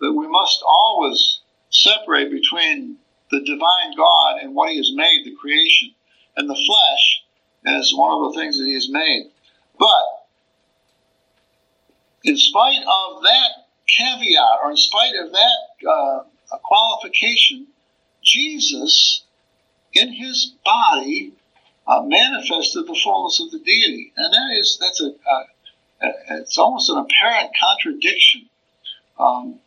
but 0.00 0.14
we 0.14 0.28
must 0.28 0.62
always 0.68 1.40
separate 1.70 2.30
between 2.30 2.98
the 3.30 3.40
divine 3.44 3.96
God 3.96 4.40
and 4.42 4.54
what 4.54 4.70
He 4.70 4.78
has 4.78 4.92
made, 4.94 5.22
the 5.24 5.34
creation, 5.40 5.94
and 6.36 6.48
the 6.50 6.54
flesh, 6.54 7.22
as 7.66 7.92
one 7.94 8.12
of 8.12 8.32
the 8.34 8.40
things 8.40 8.58
that 8.58 8.66
he 8.66 8.74
has 8.74 8.90
made. 8.90 9.30
But 9.78 10.26
in 12.22 12.36
spite 12.36 12.80
of 12.80 13.22
that 13.22 13.48
caveat, 13.86 14.58
or 14.62 14.70
in 14.70 14.76
spite 14.76 15.14
of 15.16 15.32
that 15.32 15.88
uh, 15.88 16.20
qualification, 16.62 17.66
Jesus, 18.22 19.24
in 19.92 20.12
his 20.12 20.54
body, 20.64 21.32
uh, 21.86 22.02
manifested 22.02 22.86
the 22.86 22.98
fullness 23.02 23.40
of 23.40 23.50
the 23.50 23.58
deity, 23.58 24.12
and 24.16 24.32
that 24.32 24.58
is 24.58 24.78
that's 24.80 25.00
a, 25.02 25.06
a, 25.06 26.06
a 26.06 26.40
it's 26.40 26.56
almost 26.56 26.88
an 26.88 26.96
apparent 26.96 27.50
contradiction. 27.60 28.48
Um, 29.18 29.60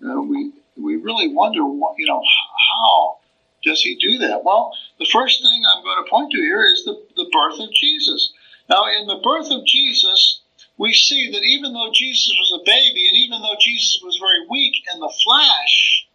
we 0.00 0.52
we 0.76 0.96
really 0.96 1.32
wonder, 1.34 1.64
what, 1.64 1.94
you 1.98 2.06
know, 2.06 2.22
how 2.22 3.18
does 3.64 3.82
he 3.82 3.96
do 3.96 4.18
that? 4.18 4.44
Well, 4.44 4.72
the 4.98 5.08
first 5.10 5.42
thing 5.42 5.62
I'm 5.74 5.82
going 5.82 6.04
to 6.04 6.10
point 6.10 6.30
to 6.32 6.38
here 6.38 6.64
is 6.64 6.84
the, 6.84 7.02
the 7.16 7.28
birth 7.32 7.58
of 7.58 7.72
Jesus. 7.72 8.32
Now, 8.68 8.86
in 8.86 9.06
the 9.06 9.20
birth 9.22 9.50
of 9.50 9.64
Jesus, 9.64 10.40
we 10.76 10.92
see 10.92 11.30
that 11.32 11.42
even 11.42 11.72
though 11.72 11.90
Jesus 11.92 12.32
was 12.38 12.60
a 12.60 12.64
baby, 12.64 13.06
and 13.08 13.16
even 13.16 13.40
though 13.40 13.56
Jesus 13.60 14.00
was 14.02 14.18
very 14.18 14.46
weak 14.48 14.74
in 14.92 15.00
the 15.00 15.12
flesh, 15.24 16.06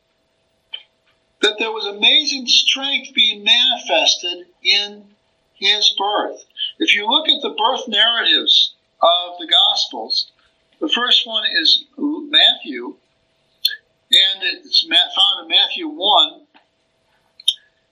that 1.41 1.57
there 1.57 1.71
was 1.71 1.85
amazing 1.85 2.45
strength 2.47 3.13
being 3.13 3.43
manifested 3.43 4.45
in 4.63 5.05
his 5.55 5.95
birth. 5.97 6.43
If 6.79 6.95
you 6.95 7.07
look 7.07 7.27
at 7.27 7.41
the 7.41 7.55
birth 7.57 7.87
narratives 7.87 8.75
of 9.01 9.37
the 9.39 9.47
Gospels, 9.47 10.31
the 10.79 10.89
first 10.89 11.25
one 11.25 11.43
is 11.51 11.85
Matthew, 11.97 12.95
and 14.11 14.43
it's 14.43 14.85
found 14.87 15.43
in 15.43 15.47
Matthew 15.47 15.87
1. 15.87 16.41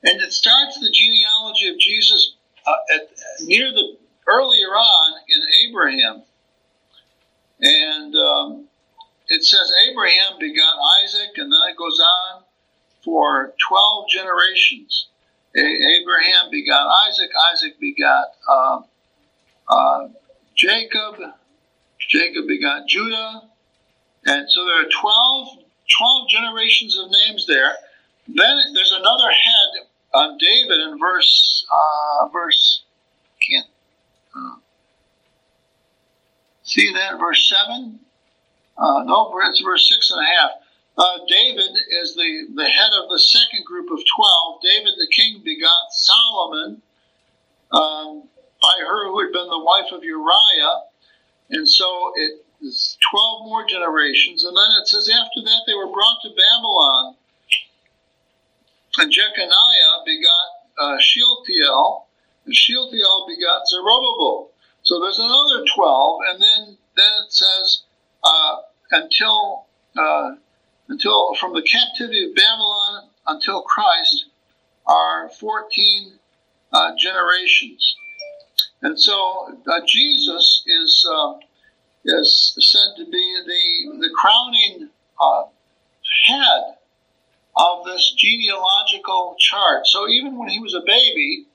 And 0.04 0.22
it 0.22 0.32
starts 0.32 0.80
the 0.80 0.90
genealogy 0.92 1.70
of 1.70 1.80
Jesus 1.80 2.36
uh, 2.66 2.74
at, 2.96 3.10
near 3.42 3.72
the 3.72 3.98
earlier 4.30 4.68
on 4.68 5.14
in 5.28 5.42
Abraham. 5.68 6.24
And 7.62 8.16
um, 8.16 8.66
it 9.28 9.44
says 9.44 9.72
Abraham 9.90 10.40
begot 10.40 10.76
Isaac, 11.04 11.32
and 11.38 11.52
then 11.52 11.60
it 11.70 11.78
goes 11.78 12.00
on 12.00 12.44
for 13.04 13.54
12 13.68 14.10
generations. 14.10 15.08
Abraham 15.56 16.52
begot 16.52 16.88
Isaac, 17.08 17.30
Isaac 17.54 17.80
begot 17.80 18.28
uh, 18.48 18.80
uh, 19.68 20.08
Jacob, 20.56 21.16
Jacob 22.00 22.48
begot 22.48 22.88
Judah. 22.88 23.42
And 24.26 24.50
so 24.50 24.66
there 24.66 24.82
are 24.82 24.90
12 25.02 25.60
12 25.98 26.30
generations 26.30 26.98
of 26.98 27.10
names 27.10 27.46
there. 27.48 27.72
Then 28.28 28.58
there's 28.74 28.92
another 28.92 29.30
head 29.32 29.88
on 30.14 30.38
David 30.38 30.80
in 30.80 31.00
verse, 31.00 31.66
uh, 31.72 32.28
verse, 32.30 32.84
see 36.64 36.94
that, 36.94 37.20
verse 37.20 37.50
7? 37.50 38.00
Uh, 38.78 39.04
no, 39.04 39.32
it's 39.44 39.62
verse 39.62 39.90
6 39.90 40.12
and 40.12 40.26
a 40.26 40.28
half. 40.28 40.52
Uh, 40.98 41.20
David 41.28 41.72
is 42.02 42.16
the, 42.16 42.48
the 42.56 42.66
head 42.66 42.92
of 43.02 43.10
the 43.10 43.20
second 43.20 43.66
group 43.66 43.90
of 43.92 44.00
12. 44.16 44.62
David 44.62 44.94
the 44.98 45.08
king 45.16 45.42
begot 45.44 45.92
Solomon 45.92 46.82
um, 47.72 48.24
by 48.62 48.76
her 48.86 49.08
who 49.08 49.20
had 49.22 49.32
been 49.32 49.48
the 49.48 49.64
wife 49.64 49.92
of 49.92 50.04
Uriah. 50.04 50.84
And 51.52 51.68
so 51.68 52.12
it's 52.16 52.98
12 53.12 53.46
more 53.46 53.66
generations. 53.66 54.44
And 54.44 54.56
then 54.56 54.68
it 54.82 54.88
says, 54.88 55.10
after 55.10 55.42
that, 55.42 55.62
they 55.66 55.74
were 55.74 55.92
brought 55.92 56.20
to 56.24 56.30
Babylon. 56.30 57.16
And 58.98 59.12
Jeconiah 59.12 60.04
begot 60.06 60.50
uh, 60.80 60.98
Shealtiel, 61.00 62.08
Shealtiel 62.52 63.28
begot 63.28 63.68
Zerubbabel. 63.68 64.52
So 64.84 65.00
there's 65.00 65.20
another 65.20 65.66
12. 65.76 66.20
And 66.32 66.42
then, 66.42 66.78
then 66.96 67.12
it 67.26 67.32
says, 67.32 67.84
uh, 68.24 68.56
until, 68.92 69.66
uh, 69.98 70.36
until 70.88 71.36
from 71.36 71.54
the 71.54 71.62
captivity 71.62 72.30
of 72.30 72.36
Babylon 72.36 73.10
until 73.28 73.62
Christ 73.62 74.26
are 74.86 75.30
14 75.30 76.14
uh, 76.74 76.92
generations. 76.98 77.96
And 78.82 79.00
so 79.00 79.60
uh, 79.68 79.82
Jesus 79.86 80.64
is 80.66 81.08
uh, 81.12 81.34
is 82.06 82.54
said 82.60 82.96
to 82.98 83.10
be 83.10 83.40
the, 83.46 83.98
the 84.00 84.10
crowning 84.16 84.90
uh, 85.20 85.44
head 86.26 86.76
of 87.58 87.86
this 87.86 88.14
genealogical 88.18 89.36
chart. 89.38 89.86
So 89.86 90.08
even 90.08 90.38
when 90.38 90.50
he 90.50 90.60
was 90.60 90.74
a 90.74 90.82
baby, 90.86 91.46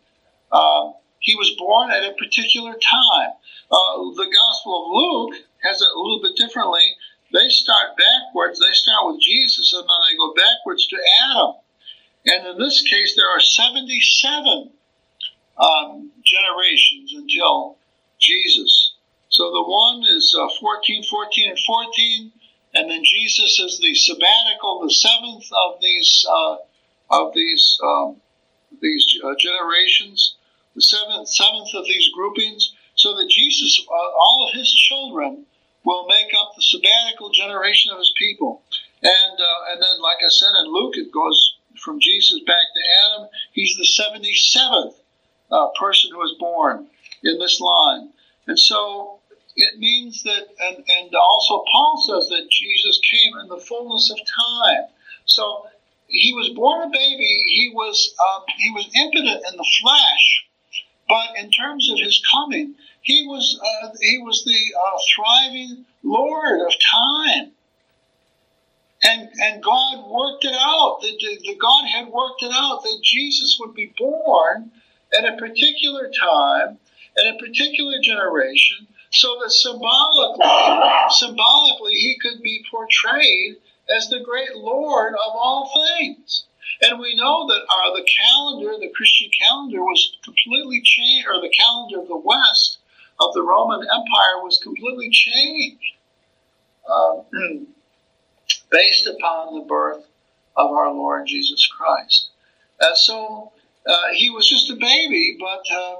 uh, 0.55 0.93
he 1.19 1.35
was 1.35 1.51
born 1.59 1.91
at 1.91 2.05
a 2.05 2.15
particular 2.15 2.75
time. 2.75 3.33
Uh, 3.71 3.97
the 4.15 4.31
Gospel 4.31 4.75
of 4.79 4.93
Luke 4.95 5.43
has 5.63 5.81
it 5.83 5.89
a 5.89 5.99
little 5.99 6.21
bit 6.23 6.37
differently. 6.37 6.85
They 7.33 7.49
start 7.49 7.97
backwards. 7.99 8.61
They 8.61 8.73
start 8.73 9.07
with 9.07 9.21
Jesus 9.21 9.73
and 9.73 9.83
then 9.83 10.01
they 10.07 10.17
go 10.17 10.33
backwards 10.35 10.87
to 10.87 10.97
Adam. 11.27 11.55
And 12.27 12.47
in 12.47 12.59
this 12.59 12.83
case, 12.83 13.17
there 13.17 13.29
are 13.29 13.41
77 13.41 14.71
um, 15.59 16.11
generations 16.23 17.13
until 17.15 17.77
Jesus. 18.21 18.95
So 19.29 19.51
the 19.51 19.65
one 19.65 20.05
is 20.05 20.37
uh, 20.39 20.49
14, 20.61 21.03
14, 21.03 21.51
and 21.51 21.59
14, 21.59 22.33
and 22.75 22.91
then 22.91 23.03
Jesus 23.05 23.59
is 23.59 23.79
the 23.79 23.95
sabbatical, 23.95 24.83
the 24.83 24.93
seventh 24.93 25.51
of 25.67 25.81
these 25.81 26.27
uh, 26.29 26.57
of 27.11 27.35
these 27.35 27.79
um, 27.83 28.21
these 28.81 29.07
uh, 29.23 29.35
generations, 29.39 30.37
the 30.75 30.83
seventh 30.83 31.29
seventh 31.29 31.75
of 31.75 31.85
these 31.87 32.09
groupings, 32.15 32.75
so 32.95 33.15
that 33.17 33.29
Jesus, 33.29 33.85
uh, 33.89 33.93
all 33.93 34.49
of 34.49 34.55
his 34.55 34.73
children, 34.73 35.47
will 35.85 36.07
make 36.07 36.33
up 36.39 36.53
the 36.57 36.63
sabbatical 36.63 37.31
generation 37.31 37.93
of 37.93 37.99
his 37.99 38.13
people. 38.19 38.63
And 39.03 39.41
uh, 39.41 39.73
and 39.73 39.83
then, 39.83 40.01
like 40.01 40.19
I 40.25 40.31
said 40.31 40.55
in 40.65 40.73
Luke, 40.73 40.95
it 40.97 41.13
goes 41.13 41.57
from 41.85 42.01
Jesus 42.01 42.41
back 42.47 42.67
to 42.75 42.81
Adam. 43.05 43.29
He's 43.53 43.77
the 43.77 43.85
seventy 43.85 44.35
seventh 44.35 44.95
uh, 45.51 45.69
person 45.79 46.11
who 46.13 46.19
was 46.19 46.37
born 46.39 46.87
in 47.23 47.39
this 47.39 47.61
line. 47.61 48.11
And 48.47 48.59
so 48.59 49.21
it 49.57 49.79
means 49.79 50.23
that, 50.25 50.47
and, 50.61 50.77
and 50.77 51.15
also 51.15 51.65
Paul 51.71 52.03
says 52.07 52.29
that 52.29 52.51
Jesus 52.51 53.01
came 53.11 53.33
in 53.39 53.49
the 53.49 53.65
fullness 53.65 54.11
of 54.11 54.19
time. 54.19 54.85
So 55.27 55.67
he 56.07 56.35
was 56.35 56.51
born 56.51 56.83
a 56.83 56.91
baby. 56.91 57.43
He 57.47 57.73
was 57.75 58.15
um, 58.21 58.45
he 58.59 58.71
was 58.71 58.91
impotent 58.95 59.45
in 59.51 59.57
the 59.57 59.71
flesh, 59.81 60.44
but 61.15 61.39
in 61.39 61.49
terms 61.53 61.89
of 61.91 61.99
his 61.99 62.21
coming, 62.33 62.75
he 63.03 63.25
was 63.29 63.61
uh, 63.63 63.89
he 64.01 64.19
was 64.19 64.45
the 64.45 64.63
uh, 64.77 64.99
thriving 65.15 65.85
Lord 66.03 66.61
of 66.61 66.73
time. 66.91 67.53
And 69.05 69.29
and 69.41 69.63
God 69.63 70.11
worked 70.11 70.45
it 70.45 70.57
out. 70.59 71.03
The, 71.03 71.11
the, 71.11 71.55
the 71.55 72.11
worked 72.13 72.43
it 72.43 72.51
out 72.53 72.83
that 72.83 72.99
Jesus 73.05 73.59
would 73.61 73.75
be 73.75 73.95
born 73.97 74.73
at 75.17 75.25
a 75.25 75.37
particular 75.37 76.11
time, 76.11 76.79
at 77.17 77.33
a 77.33 77.39
particular 77.39 78.01
generation, 78.03 78.89
so 79.13 79.39
that 79.41 79.53
symbolically, 79.53 80.47
symbolically, 81.11 81.95
he 81.95 82.19
could 82.21 82.43
be 82.43 82.65
portrayed 82.69 83.55
as 83.95 84.09
the 84.09 84.19
great 84.19 84.57
Lord 84.57 85.15
of 85.15 85.33
all 85.33 85.71
things. 85.97 86.47
And 86.83 86.99
we 86.99 87.17
know 87.17 87.47
that 87.49 87.63
uh, 87.63 87.95
the 87.95 88.05
calendar, 88.05 88.79
the 88.79 88.93
Christian 88.95 89.31
calendar, 89.39 89.81
was 89.83 90.17
completely 90.23 90.83
changed, 90.83 91.27
or 91.29 91.41
the 91.41 91.55
calendar 91.57 92.01
of 92.01 92.09
the 92.09 92.17
West 92.17 92.79
of 93.21 93.33
the 93.35 93.43
Roman 93.43 93.81
Empire 93.81 94.43
was 94.43 94.59
completely 94.63 95.09
changed 95.11 95.85
uh, 96.89 97.23
based 98.71 99.07
upon 99.07 99.55
the 99.55 99.65
birth 99.67 100.05
of 100.57 100.71
our 100.71 100.93
Lord 100.93 101.27
Jesus 101.27 101.67
Christ. 101.67 102.29
And 102.81 102.97
so 102.97 103.53
uh, 103.87 104.09
he 104.13 104.31
was 104.31 104.49
just 104.49 104.71
a 104.71 104.77
baby, 104.77 105.37
but 105.39 105.65
uh, 105.75 105.97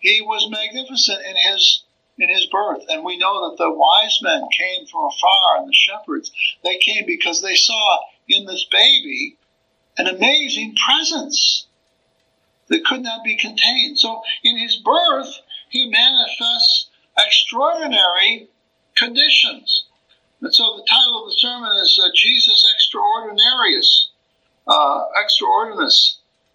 he 0.00 0.20
was 0.20 0.50
magnificent 0.50 1.20
in 1.24 1.36
his 1.36 1.84
in 2.18 2.28
his 2.28 2.46
birth. 2.46 2.84
And 2.90 3.02
we 3.02 3.16
know 3.16 3.48
that 3.48 3.56
the 3.56 3.70
wise 3.70 4.18
men 4.22 4.42
came 4.56 4.86
from 4.86 5.04
afar, 5.04 5.58
and 5.58 5.68
the 5.68 5.72
shepherds, 5.72 6.30
they 6.62 6.76
came 6.76 7.06
because 7.06 7.40
they 7.40 7.54
saw 7.54 7.98
in 8.28 8.44
this 8.44 8.66
baby 8.70 9.38
an 10.00 10.06
amazing 10.06 10.74
presence 10.76 11.66
that 12.68 12.84
could 12.84 13.02
not 13.02 13.22
be 13.22 13.36
contained. 13.36 13.98
So 13.98 14.22
in 14.42 14.56
his 14.56 14.76
birth, 14.76 15.40
he 15.68 15.90
manifests 15.90 16.88
extraordinary 17.18 18.48
conditions. 18.96 19.84
And 20.40 20.54
so 20.54 20.76
the 20.76 20.86
title 20.88 21.22
of 21.22 21.28
the 21.28 21.36
sermon 21.36 21.70
is 21.82 22.00
uh, 22.02 22.08
Jesus 22.14 22.66
Extraordinarius, 22.74 24.08
uh, 24.66 25.04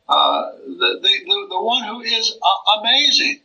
uh, 0.07 0.51
the, 0.67 0.99
the, 1.01 1.09
the, 1.25 1.47
the, 1.49 1.63
one 1.63 1.83
who 1.83 2.01
is 2.01 2.37
uh, 2.41 2.79
amazing 2.79 3.41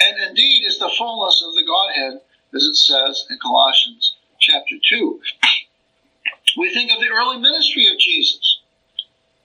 and 0.00 0.28
indeed 0.28 0.66
is 0.66 0.78
the 0.78 0.90
fullness 0.96 1.42
of 1.46 1.54
the 1.54 1.64
Godhead, 1.64 2.20
as 2.54 2.62
it 2.62 2.76
says 2.76 3.26
in 3.30 3.38
Colossians 3.38 4.14
chapter 4.38 4.76
2. 4.88 5.20
We 6.58 6.74
think 6.74 6.90
of 6.90 6.98
the 6.98 7.08
early 7.08 7.38
ministry 7.38 7.86
of 7.86 7.98
Jesus, 7.98 8.59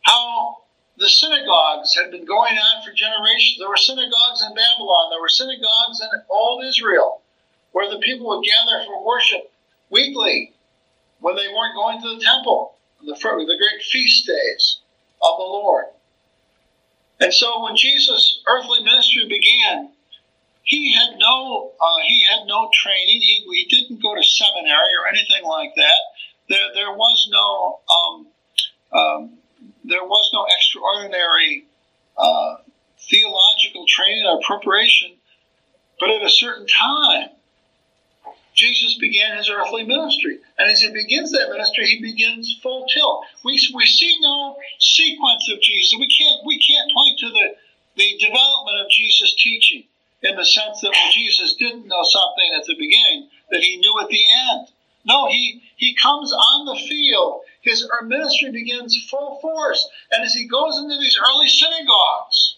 how 0.05 0.57
the 0.97 1.09
synagogues 1.09 1.95
had 1.95 2.11
been 2.11 2.25
going 2.25 2.55
on 2.57 2.83
for 2.85 2.93
generations. 2.93 3.57
There 3.59 3.69
were 3.69 3.77
synagogues 3.77 4.41
in 4.41 4.55
Babylon, 4.55 5.09
there 5.11 5.21
were 5.21 5.29
synagogues 5.29 6.01
in 6.01 6.09
old 6.29 6.63
Israel 6.63 7.21
where 7.73 7.89
the 7.89 7.99
people 7.99 8.27
would 8.27 8.45
gather 8.45 8.85
for 8.85 9.05
worship 9.05 9.51
weekly 9.89 10.53
when 11.19 11.35
they 11.35 11.47
weren't 11.49 11.75
going 11.75 12.01
to 12.01 12.15
the 12.15 12.23
temple, 12.23 12.75
the, 13.01 13.13
the 13.13 13.57
great 13.59 13.83
feast 13.91 14.25
days 14.25 14.79
of 15.21 15.37
the 15.37 15.43
Lord. 15.43 15.85
And 17.19 17.33
so 17.33 17.63
when 17.63 17.75
Jesus' 17.75 18.41
earthly 18.47 18.83
ministry 18.83 19.27
began, 19.27 19.91
he 20.63 20.93
had 20.93 21.17
no 21.17 21.71
uh, 21.79 21.99
he 22.07 22.23
had 22.23 22.47
no 22.47 22.69
training. 22.73 23.21
He, 23.21 23.45
he 23.47 23.65
didn't 23.69 24.01
go 24.01 24.15
to 24.15 24.23
seminary 24.23 24.93
or 24.99 25.07
anything 25.07 25.45
like 25.45 25.73
that. 25.75 25.99
There 26.49 26.73
there 26.73 26.91
was 26.91 27.29
no 27.31 27.79
um, 27.95 28.27
um, 28.91 29.37
there 29.87 30.03
was 30.03 30.29
no 30.33 30.45
extraordinary 30.45 31.65
uh, 32.17 32.55
theological 33.09 33.85
training 33.87 34.25
or 34.25 34.41
preparation. 34.41 35.11
But 35.99 36.09
at 36.09 36.21
a 36.23 36.29
certain 36.29 36.67
time, 36.67 37.29
Jesus 38.53 38.97
began 38.97 39.37
his 39.37 39.49
earthly 39.49 39.83
ministry. 39.83 40.39
And 40.57 40.71
as 40.71 40.81
he 40.81 40.91
begins 40.91 41.31
that 41.31 41.49
ministry, 41.49 41.85
he 41.87 42.01
begins 42.01 42.57
full 42.63 42.87
tilt. 42.87 43.25
We, 43.43 43.59
we 43.73 43.85
see 43.85 44.17
no 44.21 44.57
sequence 44.79 45.49
of 45.51 45.61
Jesus. 45.61 45.99
We 45.99 46.07
can't, 46.07 46.41
we 46.45 46.59
can't 46.59 46.91
point 46.95 47.19
to 47.19 47.27
the, 47.27 47.55
the 47.95 48.17
development 48.17 48.79
of 48.79 48.89
Jesus' 48.89 49.35
teaching 49.35 49.83
in 50.23 50.35
the 50.35 50.45
sense 50.45 50.81
that 50.81 50.95
Jesus 51.13 51.55
didn't 51.55 51.87
know 51.87 52.03
something 52.03 52.49
at 52.57 52.65
the 52.65 52.75
beginning, 52.75 53.29
that 53.51 53.61
he 53.61 53.77
knew 53.77 53.99
at 54.01 54.09
the 54.09 54.23
end. 54.49 54.67
No, 55.05 55.27
he, 55.27 55.61
he 55.77 55.95
comes 55.95 56.33
on 56.33 56.65
the 56.65 56.81
field. 56.87 57.41
His 57.61 57.87
ministry 58.03 58.51
begins 58.51 59.07
full 59.09 59.39
force. 59.39 59.87
And 60.11 60.23
as 60.23 60.33
he 60.33 60.47
goes 60.47 60.77
into 60.77 60.97
these 60.99 61.17
early 61.17 61.47
synagogues, 61.47 62.57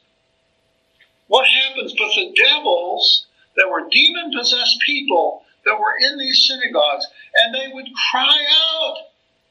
what 1.28 1.46
happens? 1.46 1.94
But 1.94 2.16
the 2.16 2.34
devils 2.36 3.26
that 3.58 3.70
were 3.70 3.90
demon 3.90 4.32
possessed 4.32 4.80
people 4.86 5.44
that 5.66 5.78
were 5.78 5.98
in 6.00 6.18
these 6.18 6.48
synagogues, 6.48 7.06
and 7.36 7.54
they 7.54 7.68
would 7.74 7.88
cry 8.12 8.46
out 8.72 8.98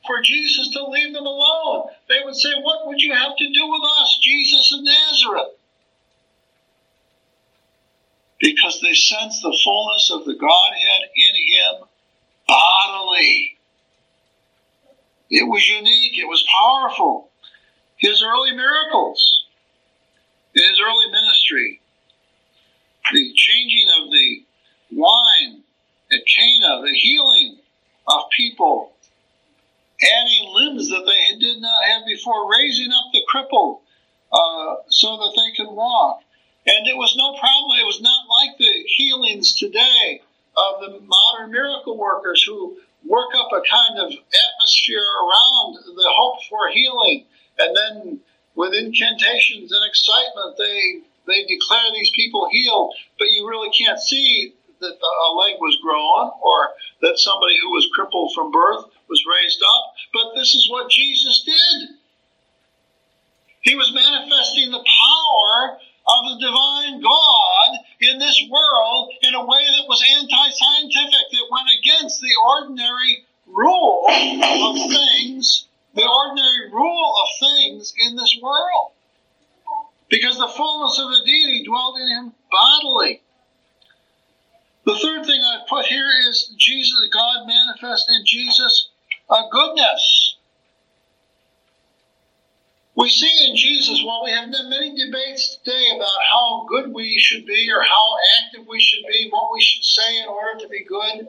for 0.07 0.23
Jesus 0.23 0.71
to 0.73 0.85
leave 0.85 1.13
them 1.13 1.27
alone. 1.27 1.89
They 2.09 2.21
would 2.25 2.37
say, 2.37 2.55
What 2.63 2.87
would 2.87 3.01
you 3.01 3.13
have 3.13 3.37
to 3.37 3.53
do 3.53 3.71
with 3.71 3.83
us, 4.01 4.19
Jesus 4.23 4.73
of 4.73 4.85
Nazareth? 4.85 5.59
Because 8.41 8.81
they 8.81 8.95
sensed 8.95 9.43
the 9.43 9.59
fullness 9.65 10.11
of 10.13 10.25
the 10.25 10.35
Godhead 10.35 11.11
in 11.15 11.35
him 11.35 11.89
bodily. 12.47 13.59
It 15.31 15.49
was 15.49 15.69
unique, 15.69 16.19
it 16.19 16.29
was 16.29 16.47
powerful. 16.53 17.31
His 17.97 18.23
early 18.23 18.53
miracles, 18.53 19.45
in 20.55 20.63
his 20.69 20.81
early 20.81 21.11
ministry, 21.11 21.81
the 23.13 23.33
changing 23.35 23.89
of 24.01 24.11
the 24.11 24.45
wine 24.93 25.63
at 26.13 26.21
Cana, 26.27 26.83
the 26.83 26.95
healing 26.95 27.59
of 28.07 28.23
people, 28.37 28.93
adding 30.03 30.55
limbs 30.55 30.89
that 30.91 31.05
they 31.07 31.39
did 31.39 31.61
not 31.61 31.85
have 31.85 32.07
before, 32.07 32.51
raising 32.51 32.93
up 32.93 33.13
the 33.13 33.23
crippled 33.29 33.81
uh, 34.33 34.75
so 34.89 35.17
that 35.17 35.33
they 35.37 35.57
could 35.57 35.73
walk. 35.73 36.21
And 36.67 36.87
it 36.87 36.97
was 36.97 37.15
no 37.17 37.39
problem. 37.39 37.79
It 37.79 37.87
was 37.87 38.01
not 38.01 38.27
like 38.29 38.59
the 38.59 38.85
healings 38.97 39.57
today 39.57 40.21
of 40.57 40.81
the 40.81 41.01
modern 41.01 41.51
miracle 41.51 41.97
workers 41.99 42.43
who 42.43 42.77
work 43.05 43.35
up 43.37 43.49
a 43.53 43.63
kind 43.69 43.99
of 43.99 44.13
atmosphere 44.13 45.05
around 45.23 45.75
the 45.75 46.13
hope 46.17 46.39
for 46.49 46.69
healing. 46.73 47.25
And 47.59 47.77
then 47.77 48.21
with 48.55 48.75
incantations 48.75 49.73
and 49.73 49.85
excitement, 49.85 50.57
they, 50.59 51.01
they 51.27 51.45
declare 51.45 51.85
these 51.93 52.11
people 52.15 52.49
healed, 52.51 52.95
but 53.19 53.29
you 53.29 53.49
really 53.49 53.71
can't 53.71 54.01
see 54.01 54.55
that 54.81 54.93
a 54.93 55.33
leg 55.35 55.55
was 55.61 55.79
grown 55.83 56.33
or 56.43 56.71
that 57.03 57.19
somebody 57.19 57.59
who 57.61 57.71
was 57.71 57.89
crippled 57.95 58.33
from 58.35 58.51
birth 58.51 58.85
was 59.09 59.25
raised 59.25 59.63
up. 59.63 59.95
But 60.13 60.35
this 60.35 60.55
is 60.55 60.69
what 60.71 60.91
Jesus 60.91 61.45
did. 61.45 61.97
He 63.63 63.75
was 63.75 63.93
manifesting 63.93 64.71
the 64.71 64.85
power 64.85 65.79
of 66.09 66.25
the 66.31 66.47
divine 66.47 67.01
God 67.01 67.71
in 68.01 68.19
this 68.19 68.43
world 68.51 69.13
in 69.23 69.35
a 69.35 69.45
way 69.45 69.65
that 69.77 69.89
was 69.89 70.05
anti 70.19 70.49
scientific, 70.51 71.27
that 71.33 71.51
went 71.51 71.69
against 71.81 72.21
the 72.21 72.35
ordinary 72.49 73.25
rule 73.47 74.07
of 74.09 74.77
things, 74.91 75.69
the 75.95 76.07
ordinary 76.07 76.71
rule 76.73 77.15
of 77.23 77.49
things 77.49 77.93
in 77.99 78.17
this 78.17 78.39
world. 78.43 78.93
Because 80.09 80.39
the 80.39 80.49
fullness 80.49 80.99
of 81.01 81.11
the 81.11 81.25
deity 81.25 81.65
dwelt 81.65 81.99
in 82.01 82.09
him 82.09 82.33
bodily. 82.51 83.23
The 84.85 84.99
third 84.99 85.27
thing 85.27 85.41
I've 85.43 85.67
put 85.67 85.87
here 85.87 86.09
is 86.29 86.55
Jesus, 86.57 87.09
God 87.13 87.47
manifest 87.47 88.09
in 88.09 88.25
Jesus 88.25 88.91
goodness. 89.51 90.26
We 92.97 93.11
see 93.11 93.47
in 93.49 93.57
Jesus, 93.57 94.03
while 94.03 94.25
we 94.25 94.31
have 94.31 94.49
many 94.49 94.97
debates 94.97 95.57
today 95.57 95.93
about 95.95 96.17
how 96.31 96.65
good 96.67 96.95
we 96.95 97.19
should 97.19 97.45
be 97.45 97.71
or 97.71 97.83
how 97.83 98.17
active 98.41 98.67
we 98.67 98.81
should 98.81 99.05
be, 99.07 99.29
what 99.29 99.53
we 99.53 99.61
should 99.61 99.85
say 99.85 100.23
in 100.23 100.29
order 100.29 100.59
to 100.61 100.69
be 100.69 100.83
good, 100.83 101.29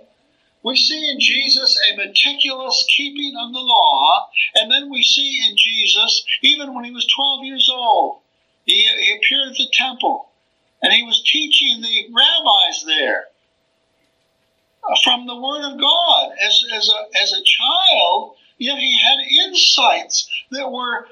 we 0.63 0.77
see 0.77 1.09
in 1.11 1.19
Jesus 1.19 1.77
a 1.91 1.97
meticulous 1.97 2.85
keeping 2.89 3.35
of 3.37 3.51
the 3.51 3.59
law, 3.59 4.29
and 4.55 4.71
then 4.71 4.89
we 4.89 5.03
see 5.03 5.41
in 5.49 5.57
Jesus, 5.57 6.25
even 6.41 6.73
when 6.73 6.85
he 6.85 6.91
was 6.91 7.05
12 7.13 7.43
years 7.43 7.69
old, 7.69 8.21
he, 8.65 8.83
he 8.83 9.17
appeared 9.17 9.49
at 9.49 9.57
the 9.57 9.67
temple 9.73 10.29
and 10.81 10.93
he 10.93 11.03
was 11.03 11.21
teaching 11.23 11.81
the 11.81 12.07
rabbis 12.13 12.85
there 12.85 13.25
from 15.03 15.27
the 15.27 15.35
Word 15.35 15.69
of 15.69 15.79
God. 15.79 16.31
As, 16.41 16.63
as, 16.73 16.89
a, 16.89 17.21
as 17.21 17.33
a 17.33 17.43
child, 17.43 18.35
yet 18.57 18.77
he 18.77 18.97
had 18.97 19.47
insights 19.47 20.29
that 20.51 20.71
were, 20.71 21.07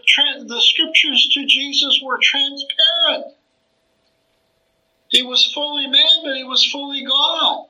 the 0.48 0.62
scriptures 0.62 1.30
to 1.34 1.46
Jesus 1.46 2.00
were 2.04 2.20
transparent. 2.22 3.36
He 5.10 5.24
was 5.24 5.52
fully 5.54 5.88
man, 5.88 6.24
but 6.24 6.36
he 6.36 6.44
was 6.44 6.66
fully 6.66 7.06
God. 7.06 7.68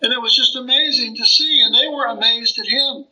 And 0.00 0.12
it 0.12 0.20
was 0.20 0.34
just 0.34 0.56
amazing 0.56 1.16
to 1.16 1.26
see, 1.26 1.60
and 1.64 1.74
they 1.74 1.88
were 1.88 2.06
amazed 2.06 2.58
at 2.58 2.66
him. 2.66 3.04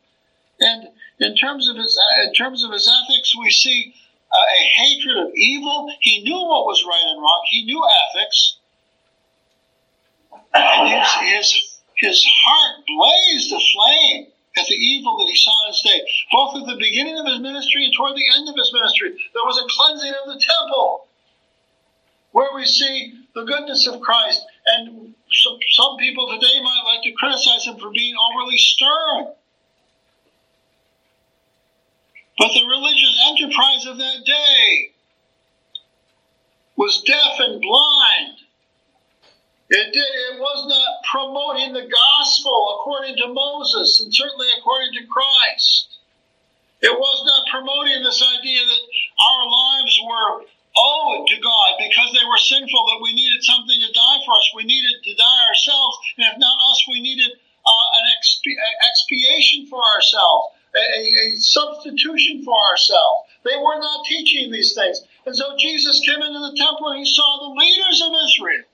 And 0.61 0.89
in 1.19 1.37
terms 1.37 1.69
of 1.69 1.77
his, 1.77 1.99
in 2.25 2.33
terms 2.33 2.65
of 2.65 2.73
his 2.73 2.89
ethics, 2.89 3.37
we 3.37 3.51
see 3.51 3.95
uh, 4.33 4.37
a 4.37 4.81
hatred 4.81 5.19
of 5.19 5.35
evil. 5.35 5.89
He 6.01 6.23
knew 6.23 6.37
what 6.37 6.67
was 6.67 6.85
right 6.87 7.05
and 7.07 7.21
wrong. 7.21 7.43
He 7.51 7.65
knew 7.65 7.83
ethics. 8.15 8.59
And 10.55 10.89
his, 10.89 11.53
his 11.53 11.77
his 11.97 12.27
heart 12.45 12.85
blazed 12.87 13.53
aflame 13.53 14.27
at 14.57 14.67
the 14.67 14.75
evil 14.75 15.19
that 15.19 15.29
he 15.29 15.37
saw 15.37 15.67
in 15.67 15.73
his 15.73 15.81
day, 15.83 16.06
both 16.33 16.57
at 16.57 16.67
the 16.67 16.77
beginning 16.79 17.19
of 17.19 17.27
his 17.27 17.41
ministry 17.41 17.85
and 17.85 17.95
toward 17.95 18.17
the 18.17 18.27
end 18.37 18.49
of 18.49 18.57
his 18.57 18.73
ministry. 18.73 19.11
There 19.33 19.45
was 19.45 19.59
a 19.59 19.67
cleansing 19.69 20.15
of 20.25 20.33
the 20.33 20.41
temple 20.41 21.07
where 22.33 22.55
we 22.55 22.65
see 22.65 23.15
the 23.35 23.45
goodness 23.45 23.87
of 23.87 24.01
Christ. 24.01 24.45
And 24.67 25.15
some, 25.31 25.97
people 25.99 26.29
today 26.29 26.61
might 26.63 26.83
like 26.85 27.03
to 27.05 27.13
criticize 27.13 27.67
him 27.67 27.79
for 27.79 27.91
being 27.91 28.15
overly 28.17 28.59
stern. 28.59 29.33
But 32.39 32.49
the 32.53 32.67
religious 32.69 33.25
enterprise 33.29 33.87
of 33.87 33.99
that 33.99 34.25
day 34.27 34.93
was 36.77 37.03
deaf 37.03 37.39
and 37.39 37.63
blind 37.63 38.37
it, 39.69 39.93
did, 39.93 39.99
it 39.99 40.39
was 40.39 40.69
not 40.69 41.03
promoting 41.11 41.73
the 41.73 41.91
gospel 41.91 42.79
according 42.79 43.17
to 43.17 43.35
Moses 43.35 44.01
and 44.01 44.15
certainly 44.15 44.47
according 44.59 44.93
to 44.93 45.07
Christ. 45.07 45.96
It 46.83 46.93
was 46.93 47.19
not 47.25 47.49
promoting 47.49 48.03
this 48.03 48.23
idea 48.23 48.61
that 48.61 48.83
our 49.21 49.45
lives 49.49 49.97
were 50.05 50.45
owed 50.77 51.27
to 51.29 51.41
God 51.41 51.71
because 51.81 52.13
they 52.13 52.25
were 52.29 52.37
sinful, 52.37 52.87
that 52.87 53.01
we 53.03 53.15
needed 53.15 53.43
something 53.43 53.81
to 53.81 53.93
die 53.93 54.21
for 54.25 54.37
us. 54.37 54.53
We 54.55 54.65
needed 54.65 55.03
to 55.05 55.15
die 55.15 55.43
ourselves. 55.49 55.97
And 56.19 56.27
if 56.29 56.39
not 56.39 56.59
us, 56.71 56.85
we 56.89 57.01
needed 57.01 57.33
uh, 57.33 57.87
an 57.97 58.05
expi- 58.13 58.61
expiation 58.93 59.67
for 59.67 59.81
ourselves, 59.97 60.53
a, 60.77 61.33
a 61.33 61.37
substitution 61.41 62.45
for 62.45 62.57
ourselves. 62.71 63.33
They 63.45 63.57
were 63.57 63.81
not 63.81 64.05
teaching 64.05 64.53
these 64.53 64.75
things. 64.75 65.01
And 65.25 65.35
so 65.35 65.57
Jesus 65.57 66.01
came 66.05 66.21
into 66.21 66.41
the 66.41 66.57
temple 66.57 66.89
and 66.93 66.99
he 67.01 67.09
saw 67.09 67.49
the 67.49 67.55
leaders 67.57 68.03
of 68.03 68.13
Israel 68.13 68.65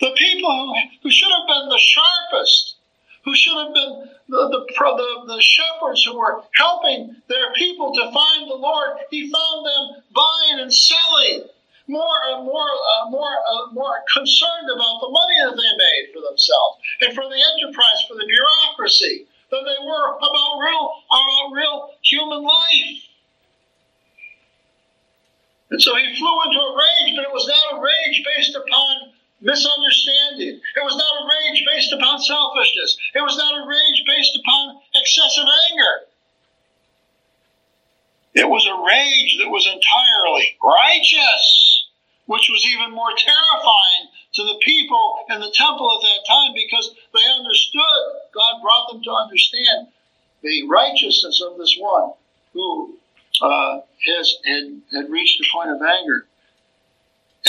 the 0.00 0.12
people 0.16 0.50
who, 0.50 0.74
who 1.02 1.10
should 1.10 1.30
have 1.30 1.46
been 1.46 1.68
the 1.68 1.78
sharpest, 1.78 2.69
who 3.24 3.34
should 3.34 3.56
have 3.56 3.74
been 3.74 4.08
the, 4.28 4.48
the, 4.48 4.60
the, 4.68 5.34
the 5.34 5.40
shepherds 5.40 6.04
who 6.04 6.16
were 6.16 6.42
helping 6.54 7.16
their 7.28 7.52
people 7.54 7.92
to 7.94 8.12
find 8.12 8.48
the 8.48 8.54
Lord, 8.54 8.96
he 9.10 9.30
found 9.30 9.66
them 9.66 10.02
buying 10.14 10.60
and 10.60 10.72
selling 10.72 11.44
more 11.86 12.16
and 12.30 12.46
more, 12.46 12.70
uh, 12.70 13.10
more, 13.10 13.34
uh, 13.34 13.72
more 13.72 13.98
concerned 14.14 14.70
about 14.72 15.00
the 15.02 15.10
money 15.10 15.36
that 15.42 15.56
they 15.58 15.72
made 15.76 16.14
for 16.14 16.22
themselves 16.22 16.78
and 17.02 17.14
for 17.14 17.24
the 17.24 17.36
enterprise, 17.36 18.00
for 18.08 18.14
the 18.14 18.26
bureaucracy, 18.26 19.26
than 19.50 19.64
they 19.64 19.80
were 19.84 20.16
about 20.16 20.58
real, 20.62 20.90
about 21.10 21.50
real 21.52 21.90
human 22.02 22.42
life. 22.42 23.10
And 25.70 25.82
so 25.82 25.94
he 25.96 26.16
flew 26.16 26.42
into 26.46 26.58
a 26.58 26.76
rage, 26.76 27.14
but 27.16 27.24
it 27.24 27.32
was 27.32 27.46
not 27.46 27.78
a 27.78 27.82
rage 27.82 28.22
based 28.36 28.56
upon 28.56 29.12
misunderstanding. 29.40 30.60
It 30.60 30.84
was 30.84 30.96
not 30.96 31.22
a 31.22 31.28
rage 31.28 31.64
based 31.66 31.92
upon 31.92 32.20
selfishness. 32.20 32.96
It 33.14 33.22
was 33.22 33.36
not 33.36 33.56
a 33.56 33.66
rage 33.66 34.04
based 34.06 34.38
upon 34.38 34.80
excessive 34.94 35.48
anger. 35.70 35.94
It 38.34 38.48
was 38.48 38.66
a 38.66 38.84
rage 38.86 39.38
that 39.38 39.50
was 39.50 39.66
entirely 39.66 40.56
righteous, 40.62 41.86
which 42.26 42.48
was 42.48 42.64
even 42.66 42.94
more 42.94 43.10
terrifying 43.16 44.08
to 44.34 44.44
the 44.44 44.60
people 44.62 45.24
in 45.30 45.40
the 45.40 45.50
temple 45.52 45.90
at 45.98 46.02
that 46.06 46.26
time 46.28 46.54
because 46.54 46.94
they 47.12 47.26
understood, 47.32 48.00
God 48.32 48.62
brought 48.62 48.88
them 48.92 49.02
to 49.02 49.10
understand 49.10 49.88
the 50.42 50.68
righteousness 50.68 51.42
of 51.42 51.58
this 51.58 51.76
one 51.78 52.12
who 52.52 52.94
uh, 53.42 53.80
has 54.06 54.36
had, 54.44 54.80
had 54.92 55.10
reached 55.10 55.40
a 55.40 55.50
point 55.52 55.70
of 55.70 55.82
anger. 55.82 56.26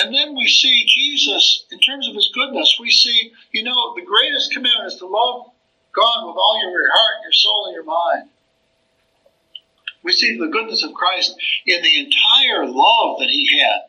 And 0.02 0.16
then 0.16 0.36
we 0.36 0.48
see 0.48 0.86
Jesus, 0.88 1.66
in 1.72 1.80
terms 1.80 2.08
of 2.08 2.16
his 2.16 2.32
goodness, 2.34 2.78
we 2.80 2.90
see, 2.90 3.32
you 3.52 3.62
know, 3.62 3.94
the 3.96 4.02
greatest 4.02 4.52
commandment 4.52 4.92
is 4.92 5.00
to 5.00 5.06
love 5.06 5.52
God 5.94 6.28
with 6.28 6.38
all 6.38 6.60
your 6.60 6.90
heart, 6.92 7.24
your 7.24 7.32
soul, 7.32 7.66
and 7.68 7.76
your 7.76 7.84
mind. 7.84 8.30
We 10.04 10.12
see 10.12 10.40
the 10.40 10.48
goodness 10.48 10.84
of 10.84 10.96
Christ 10.96 11.36
in 11.68 11.84
the 11.84 12.00
entire 12.00 12.66
love 12.66 13.20
that 13.20 13.30
he 13.30 13.60
had 13.60 13.82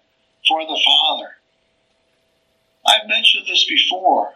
for 0.46 0.60
the 0.60 0.78
Father. 0.84 1.30
I've 2.86 3.08
mentioned 3.08 3.46
this 3.46 3.64
before, 3.66 4.34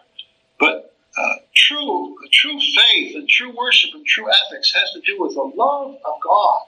but 0.59 0.95
uh, 1.15 1.35
true, 1.53 2.15
true 2.31 2.59
faith 2.59 3.15
and 3.15 3.29
true 3.29 3.55
worship 3.55 3.91
and 3.93 4.05
true 4.05 4.27
ethics 4.29 4.73
has 4.73 4.91
to 4.93 5.01
do 5.01 5.21
with 5.21 5.35
the 5.35 5.51
love 5.55 5.95
of 6.03 6.21
God. 6.23 6.61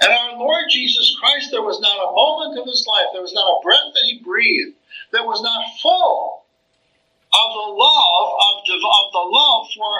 And 0.00 0.12
our 0.12 0.36
Lord 0.38 0.64
Jesus 0.70 1.16
Christ, 1.20 1.50
there 1.50 1.62
was 1.62 1.80
not 1.80 1.96
a 1.96 2.12
moment 2.12 2.58
of 2.58 2.66
his 2.66 2.86
life, 2.88 3.12
there 3.12 3.22
was 3.22 3.34
not 3.34 3.44
a 3.44 3.62
breath 3.62 3.92
that 3.94 4.04
he 4.04 4.20
breathed 4.24 4.76
that 5.12 5.26
was 5.26 5.42
not 5.42 5.66
full 5.82 6.44
of 7.32 7.48
the 7.52 7.68
love 7.76 8.28
of, 8.40 8.56
of 8.64 9.12
the 9.12 9.26
love 9.28 9.66
for 9.76 9.92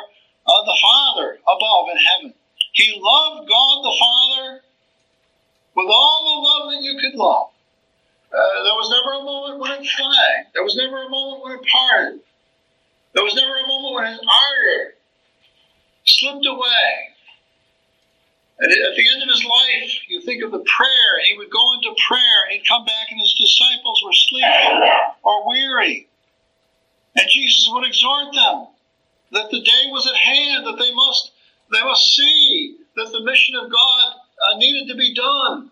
uh, 0.47 0.65
the 0.65 0.79
Father 0.81 1.39
above 1.43 1.87
in 1.93 1.99
heaven. 1.99 2.35
He 2.73 2.99
loved 3.01 3.49
God 3.49 3.85
the 3.85 3.97
Father 3.99 4.61
with 5.77 5.87
all 5.89 6.21
the 6.25 6.39
love 6.49 6.73
that 6.73 6.83
you 6.83 6.99
could 7.01 7.19
love. 7.19 7.51
Uh, 8.33 8.63
there 8.65 8.79
was 8.79 8.91
never 8.91 9.21
a 9.21 9.25
moment 9.25 9.61
when 9.61 9.73
it 9.73 9.87
flagged. 9.87 10.55
There 10.55 10.63
was 10.63 10.77
never 10.77 11.03
a 11.03 11.11
moment 11.11 11.43
when 11.43 11.53
it 11.53 11.67
parted. 11.67 12.21
There 13.13 13.25
was 13.25 13.35
never 13.35 13.59
a 13.59 13.67
moment 13.67 13.95
when 13.95 14.07
his 14.07 14.21
ardor 14.21 14.95
slipped 16.05 16.47
away. 16.47 17.11
And 18.61 18.71
at 18.71 18.95
the 18.95 19.09
end 19.15 19.23
of 19.23 19.29
his 19.29 19.43
life, 19.43 19.93
you 20.09 20.21
think 20.21 20.43
of 20.45 20.53
the 20.53 20.59
prayer. 20.59 21.13
He 21.27 21.37
would 21.39 21.51
go 21.51 21.73
into 21.75 21.97
prayer 22.07 22.45
and 22.45 22.53
he'd 22.53 22.69
come 22.69 22.85
back 22.85 23.09
and 23.11 23.19
his 23.19 23.33
disciples 23.33 24.03
were 24.05 24.13
sleeping 24.13 24.91
or 25.23 25.49
weary. 25.49 26.09
And 27.17 27.27
Jesus 27.31 27.69
would 27.73 27.87
exhort 27.87 28.35
them 28.35 28.67
that 29.33 29.51
the 29.51 29.63
day 29.63 29.85
was 29.87 30.07
at 30.07 30.17
hand, 30.17 30.67
that 30.67 30.79
they 30.79 30.93
must, 30.95 31.33
they 31.73 31.83
must 31.83 32.15
see 32.15 32.77
that 32.97 33.11
the 33.13 33.25
mission 33.25 33.55
of 33.55 33.71
God 33.71 34.15
uh, 34.43 34.59
needed 34.59 34.89
to 34.89 34.97
be 34.97 35.15
done. 35.15 35.71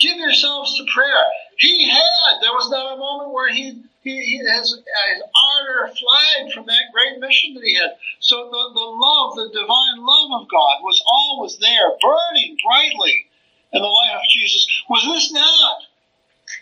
Give 0.00 0.16
yourselves 0.16 0.76
to 0.78 0.86
prayer. 0.92 1.24
He 1.58 1.88
had, 1.88 2.40
there 2.40 2.52
was 2.52 2.70
not 2.70 2.94
a 2.94 2.98
moment 2.98 3.32
where 3.32 3.52
he, 3.52 3.82
he, 4.02 4.20
he 4.20 4.38
has 4.38 4.72
uh, 4.72 5.14
his 5.14 5.22
ardor 5.22 5.94
flagged 5.94 6.52
from 6.52 6.66
that 6.66 6.92
great 6.92 7.18
mission 7.18 7.54
that 7.54 7.64
he 7.64 7.74
had. 7.76 7.96
So 8.20 8.50
the, 8.50 8.70
the 8.74 8.80
love, 8.80 9.36
the 9.36 9.50
divine 9.52 10.04
love 10.04 10.42
of 10.42 10.48
God 10.48 10.82
was 10.82 11.02
always 11.10 11.56
there, 11.58 11.90
burning 12.00 12.56
brightly 12.62 13.26
in 13.72 13.82
the 13.82 13.88
life 13.88 14.16
of 14.16 14.28
Jesus. 14.30 14.66
Was 14.88 15.04
this 15.04 15.32
not? 15.32 15.78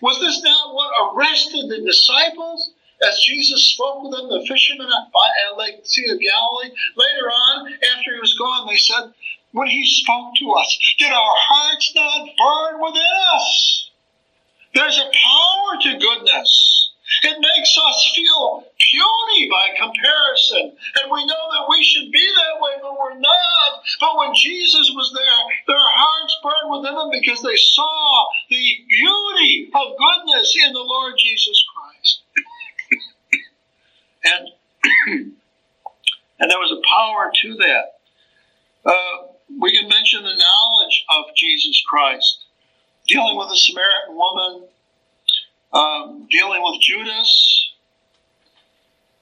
Was 0.00 0.20
this 0.20 0.42
not 0.42 0.74
what 0.74 1.14
arrested 1.14 1.68
the 1.68 1.85
disciples? 1.85 2.70
as 3.02 3.20
Jesus 3.20 3.74
spoke 3.74 4.02
with 4.02 4.12
them, 4.12 4.28
the 4.28 4.46
fishermen 4.46 4.88
at 4.88 5.59
Lake 5.59 5.80
Sea 5.85 6.11
of 6.11 6.20
Galilee. 6.20 6.74
Later 6.96 7.28
on, 7.30 7.72
after 7.72 8.14
he 8.14 8.20
was 8.20 8.38
gone, 8.38 8.66
they 8.68 8.76
said, 8.76 9.12
when 9.52 9.68
he 9.68 9.85
spoke 9.85 10.35
to 10.38 10.50
us, 10.52 10.78
did 10.98 11.12
our 11.12 11.37
hearts 11.37 11.92
not 11.94 12.28
burn 12.38 12.80
within 12.80 13.12
us? 13.35 13.83
There's 14.74 14.98
a 14.98 15.10
power 15.10 15.78
to 15.82 15.98
goodness. 15.98 16.90
It 17.22 17.38
makes 17.38 17.78
us 17.78 18.12
feel 18.14 18.64
puny 18.78 19.48
by 19.48 19.68
comparison. 19.78 20.76
And 21.00 21.12
we 21.12 21.24
know 21.26 21.44
that 21.52 21.66
we 21.68 21.84
should 21.84 22.10
be 22.10 22.26
that 22.26 22.60
way, 22.60 22.72
but 22.82 22.98
we're 22.98 23.18
not. 23.18 23.82
But 24.00 24.18
when 24.18 24.34
Jesus 24.34 24.90
was 24.94 25.12
there, 25.14 25.74
their 25.74 25.76
hearts 25.78 26.37
burned 26.42 26.72
within 26.72 26.94
them 26.94 27.10
because 27.12 27.42
they 27.42 27.56
saw 27.56 28.26
the 28.50 28.66
beauty 28.88 29.70
of 29.74 29.96
goodness 29.96 30.56
in 30.66 30.72
the 30.72 30.80
Lord 30.80 31.14
Jesus 31.18 31.64
Christ. 31.74 32.22
and 34.24 34.48
and 36.40 36.50
there 36.50 36.58
was 36.58 36.72
a 36.72 36.88
power 36.88 37.30
to 37.42 37.54
that. 37.56 37.84
Uh, 38.84 39.34
we 39.60 39.72
can 39.72 39.88
mention 39.88 40.22
the 40.22 40.34
knowledge 40.34 41.04
of 41.10 41.24
Jesus 41.37 41.82
Christ, 41.88 42.43
dealing 43.06 43.36
with 43.36 43.48
the 43.48 43.56
Samaritan 43.56 44.16
woman, 44.16 44.68
um, 45.72 46.26
dealing 46.30 46.62
with 46.62 46.80
Judas, 46.80 47.70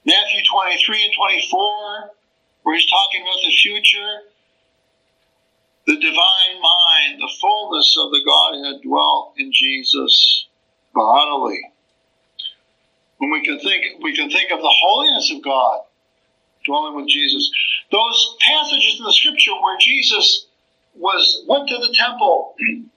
Matthew 0.05 0.41
23 0.51 1.05
and 1.05 1.13
24, 1.13 2.11
where 2.63 2.75
he's 2.75 2.89
talking 2.89 3.21
about 3.21 3.37
the 3.43 3.51
future, 3.51 4.19
the 5.87 5.95
divine 5.95 6.61
mind, 6.61 7.19
the 7.19 7.31
fullness 7.41 7.95
of 7.99 8.11
the 8.11 8.21
Godhead 8.25 8.81
dwelt 8.83 9.33
in 9.37 9.51
Jesus 9.53 10.47
bodily. 10.93 11.59
When 13.17 13.31
we 13.31 13.43
can 13.43 13.59
think, 13.59 14.01
we 14.01 14.15
can 14.15 14.29
think 14.29 14.51
of 14.51 14.59
the 14.59 14.75
holiness 14.81 15.31
of 15.33 15.43
God 15.43 15.81
dwelling 16.65 16.95
with 16.95 17.07
Jesus. 17.07 17.49
Those 17.91 18.37
passages 18.41 18.97
in 18.99 19.05
the 19.05 19.13
scripture 19.13 19.51
where 19.51 19.77
Jesus 19.79 20.47
was 20.95 21.43
went 21.47 21.67
to 21.69 21.77
the 21.77 21.93
temple 21.97 22.55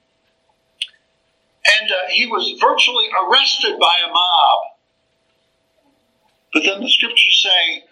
and 1.80 1.90
uh, 1.90 2.08
he 2.10 2.26
was 2.26 2.58
virtually 2.60 3.06
arrested 3.22 3.78
by 3.78 3.94
a 4.04 4.12
mob. 4.12 4.58
But 6.52 6.62
then 6.64 6.80
the 6.80 6.88
scriptures 6.88 7.42
say 7.42 7.84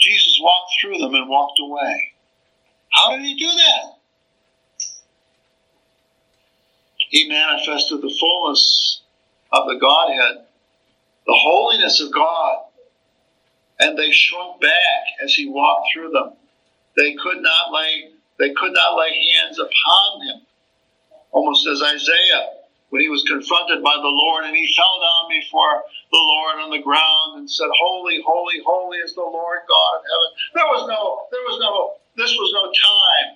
Jesus 0.00 0.38
walked 0.42 0.72
through 0.80 0.98
them 0.98 1.14
and 1.14 1.28
walked 1.28 1.58
away. 1.60 2.12
How 2.90 3.16
did 3.16 3.24
he 3.24 3.36
do 3.36 3.48
that? 3.48 3.98
He 7.10 7.28
manifested 7.28 8.00
the 8.00 8.14
fullness 8.18 9.02
of 9.52 9.68
the 9.68 9.76
Godhead, 9.76 10.44
the 11.26 11.38
holiness 11.38 12.00
of 12.00 12.12
God 12.12 12.62
and 13.82 13.98
they 13.98 14.10
shrunk 14.12 14.60
back 14.60 15.04
as 15.22 15.34
he 15.34 15.48
walked 15.48 15.88
through 15.92 16.10
them. 16.10 16.32
They 16.96 17.14
could 17.14 17.42
not 17.42 17.72
lay 17.72 18.10
they 18.38 18.50
could 18.50 18.72
not 18.72 18.96
lay 18.96 19.34
hands 19.34 19.58
upon 19.58 20.26
him. 20.26 20.40
Almost 21.30 21.66
as 21.66 21.82
Isaiah, 21.82 22.48
when 22.92 23.00
he 23.00 23.08
was 23.08 23.24
confronted 23.24 23.80
by 23.80 23.96
the 23.96 24.12
Lord 24.12 24.44
and 24.44 24.52
he 24.52 24.68
fell 24.76 25.00
down 25.00 25.32
before 25.32 25.80
the 26.12 26.20
Lord 26.20 26.60
on 26.60 26.68
the 26.68 26.84
ground 26.84 27.40
and 27.40 27.48
said, 27.48 27.72
Holy, 27.80 28.20
holy, 28.20 28.60
holy 28.68 29.00
is 29.00 29.16
the 29.16 29.24
Lord 29.24 29.64
God 29.64 29.92
of 29.96 30.04
heaven. 30.04 30.28
There 30.52 30.68
was 30.68 30.84
no, 30.84 31.24
there 31.32 31.46
was 31.48 31.56
no, 31.56 31.96
this 32.20 32.36
was 32.36 32.52
no 32.52 32.68
time 32.68 33.28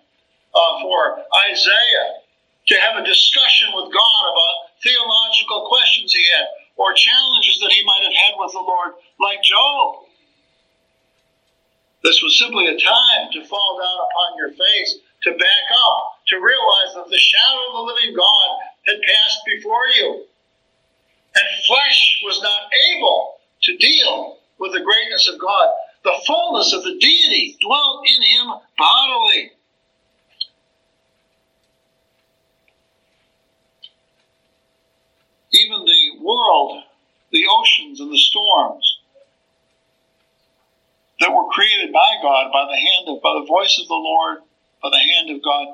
uh, 0.52 0.72
for 0.84 1.24
Isaiah 1.48 2.20
to 2.68 2.74
have 2.84 3.00
a 3.00 3.08
discussion 3.08 3.72
with 3.72 3.88
God 3.96 4.22
about 4.28 4.76
theological 4.84 5.72
questions 5.72 6.12
he 6.12 6.20
had 6.36 6.52
or 6.76 6.92
challenges 6.92 7.56
that 7.64 7.72
he 7.72 7.80
might 7.88 8.04
have 8.04 8.12
had 8.12 8.36
with 8.36 8.52
the 8.52 8.60
Lord, 8.60 8.92
like 9.16 9.40
Job. 9.40 10.04
This 12.04 12.20
was 12.20 12.36
simply 12.36 12.68
a 12.68 12.76
time 12.76 13.32
to 13.32 13.40
fall 13.48 13.80
down 13.80 13.98
upon 14.04 14.36
your 14.36 14.52
face, 14.52 15.00
to 15.24 15.32
back 15.32 15.66
up, 15.80 16.15
to 16.28 16.36
realize 16.36 16.94
that 16.94 17.08
the 17.08 17.18
shadow 17.18 17.68
of 17.68 17.72
the 17.74 17.92
living 17.94 18.16
God 18.16 18.48
had 18.86 19.02
passed 19.02 19.40
before 19.46 19.86
you. 19.96 20.24
And 21.36 21.64
flesh 21.66 22.20
was 22.24 22.40
not 22.42 22.70
able 22.94 23.36
to 23.62 23.76
deal 23.76 24.38
with 24.58 24.72
the 24.72 24.80
greatness 24.80 25.28
of 25.28 25.40
God. 25.40 25.68
The 26.02 26.22
fullness 26.26 26.72
of 26.72 26.82
the 26.82 26.98
deity 26.98 27.58
dwelt 27.60 28.06
in 28.06 28.22
him 28.22 28.46
bodily. 28.78 29.52
Even 35.52 35.84
the 35.84 36.24
world, 36.24 36.82
the 37.32 37.44
oceans, 37.50 38.00
and 38.00 38.12
the 38.12 38.18
storms 38.18 38.98
that 41.20 41.32
were 41.32 41.48
created 41.50 41.92
by 41.92 42.10
God, 42.22 42.50
by 42.52 42.66
the 42.70 42.76
hand 42.76 43.08
of, 43.08 43.22
by 43.22 43.34
the 43.40 43.46
voice 43.46 43.78
of 43.80 43.88
the 43.88 43.94
Lord, 43.94 44.38
by 44.82 44.90
the 44.90 44.98
hand 44.98 45.30
of 45.30 45.42
God, 45.42 45.66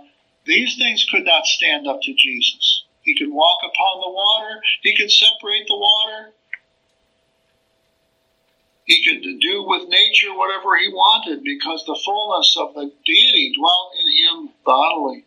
these 0.44 0.76
things 0.76 1.06
could 1.10 1.24
not 1.24 1.46
stand 1.46 1.86
up 1.86 2.00
to 2.02 2.14
Jesus. 2.14 2.84
He 3.02 3.16
could 3.16 3.30
walk 3.30 3.60
upon 3.62 4.00
the 4.00 4.10
water. 4.10 4.60
He 4.82 4.96
could 4.96 5.10
separate 5.10 5.66
the 5.66 5.76
water. 5.76 6.32
He 8.84 9.04
could 9.04 9.22
do 9.40 9.64
with 9.66 9.88
nature 9.88 10.34
whatever 10.34 10.76
he 10.76 10.88
wanted 10.88 11.44
because 11.44 11.84
the 11.86 12.00
fullness 12.04 12.56
of 12.58 12.74
the 12.74 12.92
deity 13.06 13.54
dwelt 13.56 13.92
in 14.00 14.08
him 14.12 14.50
bodily. 14.64 15.24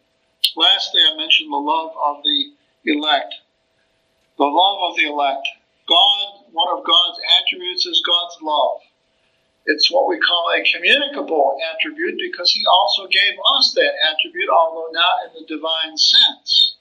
Lastly, 0.56 1.02
I 1.02 1.16
mentioned 1.18 1.52
the 1.52 1.58
love 1.58 1.92
of 2.06 2.24
the 2.24 2.52
elect. 2.86 3.36
The 4.38 4.46
love 4.46 4.92
of 4.92 4.98
the 4.98 5.08
elect. 5.08 5.48
God, 5.88 6.44
one 6.52 6.78
of 6.78 6.86
God's 6.86 7.20
attributes 7.40 7.86
is 7.86 8.04
God's 8.06 8.38
love. 8.42 8.82
It's 9.66 9.92
what 9.92 10.08
we 10.08 10.20
call 10.20 10.54
a 10.54 10.64
communicable 10.64 11.58
attribute 11.74 12.20
because 12.22 12.52
He 12.52 12.64
also 12.66 13.08
gave 13.08 13.34
us 13.58 13.74
that 13.74 13.94
attribute, 14.14 14.50
although 14.50 14.92
not 14.92 15.26
in 15.26 15.42
the 15.42 15.48
divine 15.48 15.98
sense. 15.98 16.78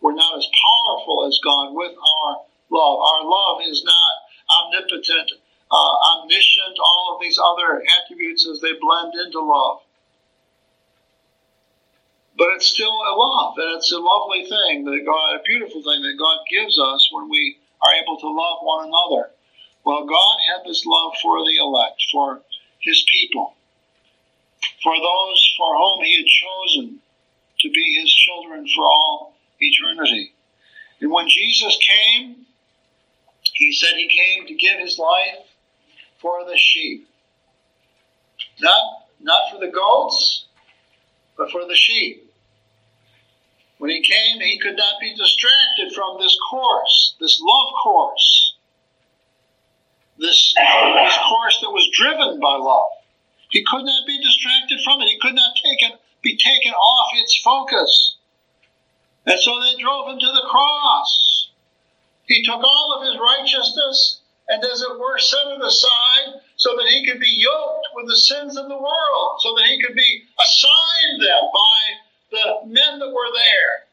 We're 0.00 0.14
not 0.14 0.36
as 0.36 0.46
powerful 0.50 1.26
as 1.26 1.38
God 1.44 1.74
with 1.74 1.92
our 1.92 2.42
love. 2.70 2.98
Our 2.98 3.24
love 3.24 3.62
is 3.64 3.84
not 3.84 4.12
omnipotent, 4.50 5.32
uh, 5.70 5.94
omniscient, 6.12 6.76
all 6.78 7.14
of 7.14 7.22
these 7.22 7.38
other 7.38 7.82
attributes 8.02 8.46
as 8.48 8.60
they 8.60 8.72
blend 8.80 9.14
into 9.14 9.40
love. 9.40 9.80
But 12.36 12.48
it's 12.54 12.66
still 12.66 12.90
a 12.90 13.14
love, 13.14 13.54
and 13.58 13.76
it's 13.78 13.92
a 13.92 13.98
lovely 13.98 14.44
thing 14.44 14.84
that 14.84 15.02
God, 15.06 15.36
a 15.36 15.42
beautiful 15.46 15.82
thing 15.82 16.02
that 16.02 16.16
God 16.18 16.38
gives 16.50 16.80
us 16.80 17.08
when 17.12 17.28
we 17.30 17.58
are 17.80 17.94
able 17.94 18.18
to 18.18 18.28
love 18.28 18.58
one 18.62 18.88
another. 18.88 19.30
Well, 19.84 20.06
God 20.06 20.38
had 20.48 20.66
this 20.66 20.84
love 20.86 21.12
for 21.22 21.44
the 21.44 21.56
elect, 21.58 22.02
for 22.10 22.40
his 22.80 23.04
people, 23.10 23.54
for 24.82 24.94
those 24.96 25.54
for 25.58 25.76
whom 25.76 26.04
he 26.04 26.16
had 26.16 26.26
chosen 26.26 27.00
to 27.60 27.70
be 27.70 28.00
his 28.00 28.12
children 28.12 28.66
for 28.74 28.84
all 28.84 29.36
eternity. 29.60 30.32
And 31.00 31.10
when 31.10 31.28
Jesus 31.28 31.78
came, 31.78 32.46
he 33.52 33.72
said 33.72 33.94
he 33.96 34.08
came 34.08 34.46
to 34.46 34.54
give 34.54 34.78
his 34.78 34.98
life 34.98 35.46
for 36.20 36.44
the 36.44 36.56
sheep. 36.56 37.08
Not, 38.60 39.06
not 39.20 39.50
for 39.50 39.58
the 39.58 39.70
goats, 39.70 40.46
but 41.36 41.50
for 41.50 41.66
the 41.66 41.74
sheep. 41.74 42.30
When 43.78 43.90
he 43.90 44.02
came, 44.02 44.40
he 44.40 44.58
could 44.60 44.76
not 44.76 45.00
be 45.00 45.14
distracted 45.14 45.92
from 45.94 46.18
this 46.20 46.36
course, 46.50 47.16
this 47.20 47.40
love 47.42 47.72
course, 47.82 48.54
this, 50.18 50.54
this 50.54 51.18
course 51.28 51.60
that 51.60 51.70
was 51.70 51.83
driven 51.94 52.40
by 52.40 52.56
love. 52.56 52.90
He 53.50 53.64
could 53.64 53.84
not 53.84 54.06
be 54.06 54.18
distracted 54.18 54.80
from 54.84 55.00
it. 55.00 55.08
He 55.08 55.18
could 55.20 55.34
not 55.34 55.56
take 55.56 55.82
it, 55.82 55.98
be 56.22 56.36
taken 56.36 56.72
off 56.72 57.10
its 57.14 57.40
focus. 57.42 58.16
And 59.26 59.40
so 59.40 59.60
they 59.60 59.80
drove 59.80 60.10
him 60.10 60.18
to 60.18 60.32
the 60.32 60.46
cross. 60.50 61.50
He 62.26 62.44
took 62.44 62.62
all 62.62 62.96
of 62.98 63.06
his 63.06 63.20
righteousness 63.20 64.20
and, 64.48 64.62
as 64.64 64.82
it 64.82 64.98
were, 64.98 65.18
set 65.18 65.46
it 65.46 65.62
aside 65.62 66.40
so 66.56 66.76
that 66.76 66.88
he 66.88 67.06
could 67.06 67.20
be 67.20 67.38
yoked 67.38 67.86
with 67.94 68.08
the 68.08 68.16
sins 68.16 68.56
of 68.56 68.68
the 68.68 68.76
world, 68.76 69.40
so 69.40 69.54
that 69.56 69.66
he 69.66 69.80
could 69.80 69.94
be 69.94 70.22
assigned 70.40 71.22
them 71.22 71.44
by 71.52 71.80
the 72.30 72.66
men 72.66 72.98
that 72.98 73.12
were 73.12 73.32
there, 73.32 73.86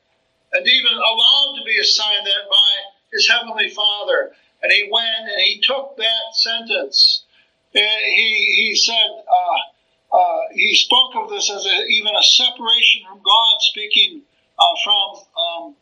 and 0.54 0.68
even 0.68 0.94
allowed 0.94 1.56
to 1.58 1.66
be 1.66 1.80
assigned 1.80 2.26
that 2.26 2.50
by 2.50 2.72
his 3.14 3.28
heavenly 3.30 3.70
Father. 3.70 4.34
And 4.64 4.72
he 4.72 4.90
went 4.92 5.32
and 5.32 5.42
he 5.42 5.62
took 5.62 5.98
that 5.98 6.34
sentence. 6.34 7.24
He, 7.74 8.66
he 8.68 8.76
said, 8.76 8.96
uh, 8.96 10.16
uh, 10.18 10.42
he 10.54 10.76
spoke 10.76 11.16
of 11.16 11.30
this 11.30 11.50
as 11.50 11.66
a, 11.66 11.86
even 11.86 12.14
a 12.14 12.24
separation 12.24 13.02
from 13.08 13.22
God, 13.24 13.58
speaking 13.60 14.24
uh, 14.60 14.76
from 14.84 15.16
um, 15.38 15.76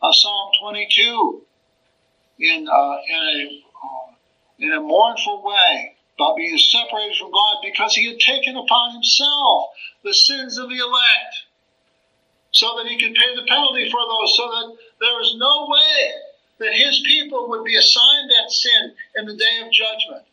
uh, 0.00 0.12
Psalm 0.12 0.50
22 0.60 1.42
in, 2.38 2.68
uh, 2.68 2.96
in, 3.08 3.16
a, 3.16 3.62
uh, 3.84 4.12
in 4.58 4.72
a 4.72 4.80
mournful 4.80 5.42
way 5.44 5.96
about 6.16 6.36
being 6.36 6.56
separated 6.58 7.16
from 7.16 7.32
God 7.32 7.56
because 7.62 7.94
he 7.94 8.06
had 8.06 8.20
taken 8.20 8.56
upon 8.56 8.94
himself 8.94 9.70
the 10.04 10.14
sins 10.14 10.58
of 10.58 10.68
the 10.68 10.78
elect 10.78 11.34
so 12.52 12.76
that 12.76 12.86
he 12.86 12.98
could 12.98 13.14
pay 13.14 13.34
the 13.34 13.46
penalty 13.48 13.90
for 13.90 14.00
those, 14.00 14.36
so 14.36 14.44
that 14.46 14.76
there 15.00 15.16
was 15.16 15.34
no 15.38 15.66
way 15.68 16.12
that 16.58 16.74
his 16.74 17.02
people 17.06 17.48
would 17.48 17.64
be 17.64 17.76
assigned 17.76 18.30
that 18.30 18.50
sin 18.50 18.94
in 19.16 19.26
the 19.26 19.36
day 19.36 19.62
of 19.64 19.72
judgment. 19.72 20.24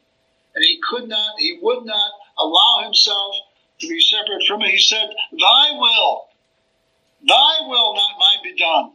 And 0.59 0.65
he 0.65 0.81
could 0.89 1.07
not, 1.07 1.35
he 1.39 1.57
would 1.61 1.85
not 1.85 2.11
allow 2.37 2.83
himself 2.83 3.33
to 3.79 3.87
be 3.87 4.01
separate 4.01 4.43
from 4.45 4.61
it. 4.61 4.71
He 4.71 4.77
said, 4.77 5.07
Thy 5.31 5.71
will, 5.71 6.27
thy 7.25 7.59
will, 7.65 7.95
not 7.95 8.19
mine, 8.19 8.43
be 8.43 8.57
done. 8.57 8.91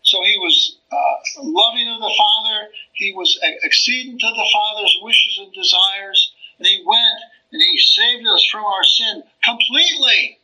So 0.00 0.22
he 0.22 0.38
was 0.38 0.78
uh, 0.90 1.42
loving 1.42 1.88
of 1.88 2.00
the 2.00 2.14
Father. 2.16 2.68
He 2.94 3.12
was 3.12 3.38
acceding 3.66 4.18
to 4.18 4.26
the 4.26 4.50
Father's 4.50 4.98
wishes 5.02 5.40
and 5.42 5.52
desires. 5.52 6.32
And 6.58 6.66
he 6.66 6.82
went 6.86 7.20
and 7.52 7.60
he 7.60 7.78
saved 7.78 8.26
us 8.26 8.48
from 8.50 8.64
our 8.64 8.84
sin 8.84 9.24
completely 9.44 10.38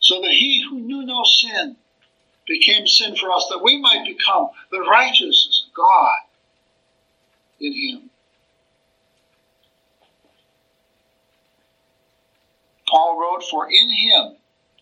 so 0.00 0.22
that 0.22 0.30
he 0.30 0.64
who 0.70 0.80
knew 0.80 1.04
no 1.04 1.22
sin 1.24 1.76
became 2.48 2.86
sin 2.86 3.14
for 3.14 3.30
us, 3.30 3.46
that 3.50 3.62
we 3.62 3.76
might 3.76 4.06
become 4.06 4.48
the 4.70 4.80
righteousness 4.80 5.66
of 5.68 5.74
God 5.74 6.16
in 7.60 7.74
him. 7.74 8.10
Paul 12.92 13.18
wrote, 13.18 13.42
For 13.50 13.66
in 13.70 13.88
him 13.88 14.36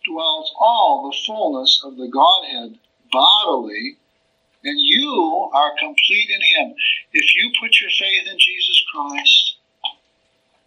dwells 0.05 0.51
all 0.59 1.09
the 1.09 1.17
fullness 1.25 1.81
of 1.85 1.95
the 1.95 2.09
Godhead 2.09 2.77
bodily, 3.11 3.97
and 4.63 4.79
you 4.79 5.49
are 5.53 5.71
complete 5.79 6.29
in 6.29 6.41
him. 6.41 6.75
If 7.13 7.33
you 7.35 7.51
put 7.59 7.79
your 7.79 7.89
faith 7.89 8.27
in 8.29 8.37
Jesus 8.37 8.83
Christ, 8.93 9.55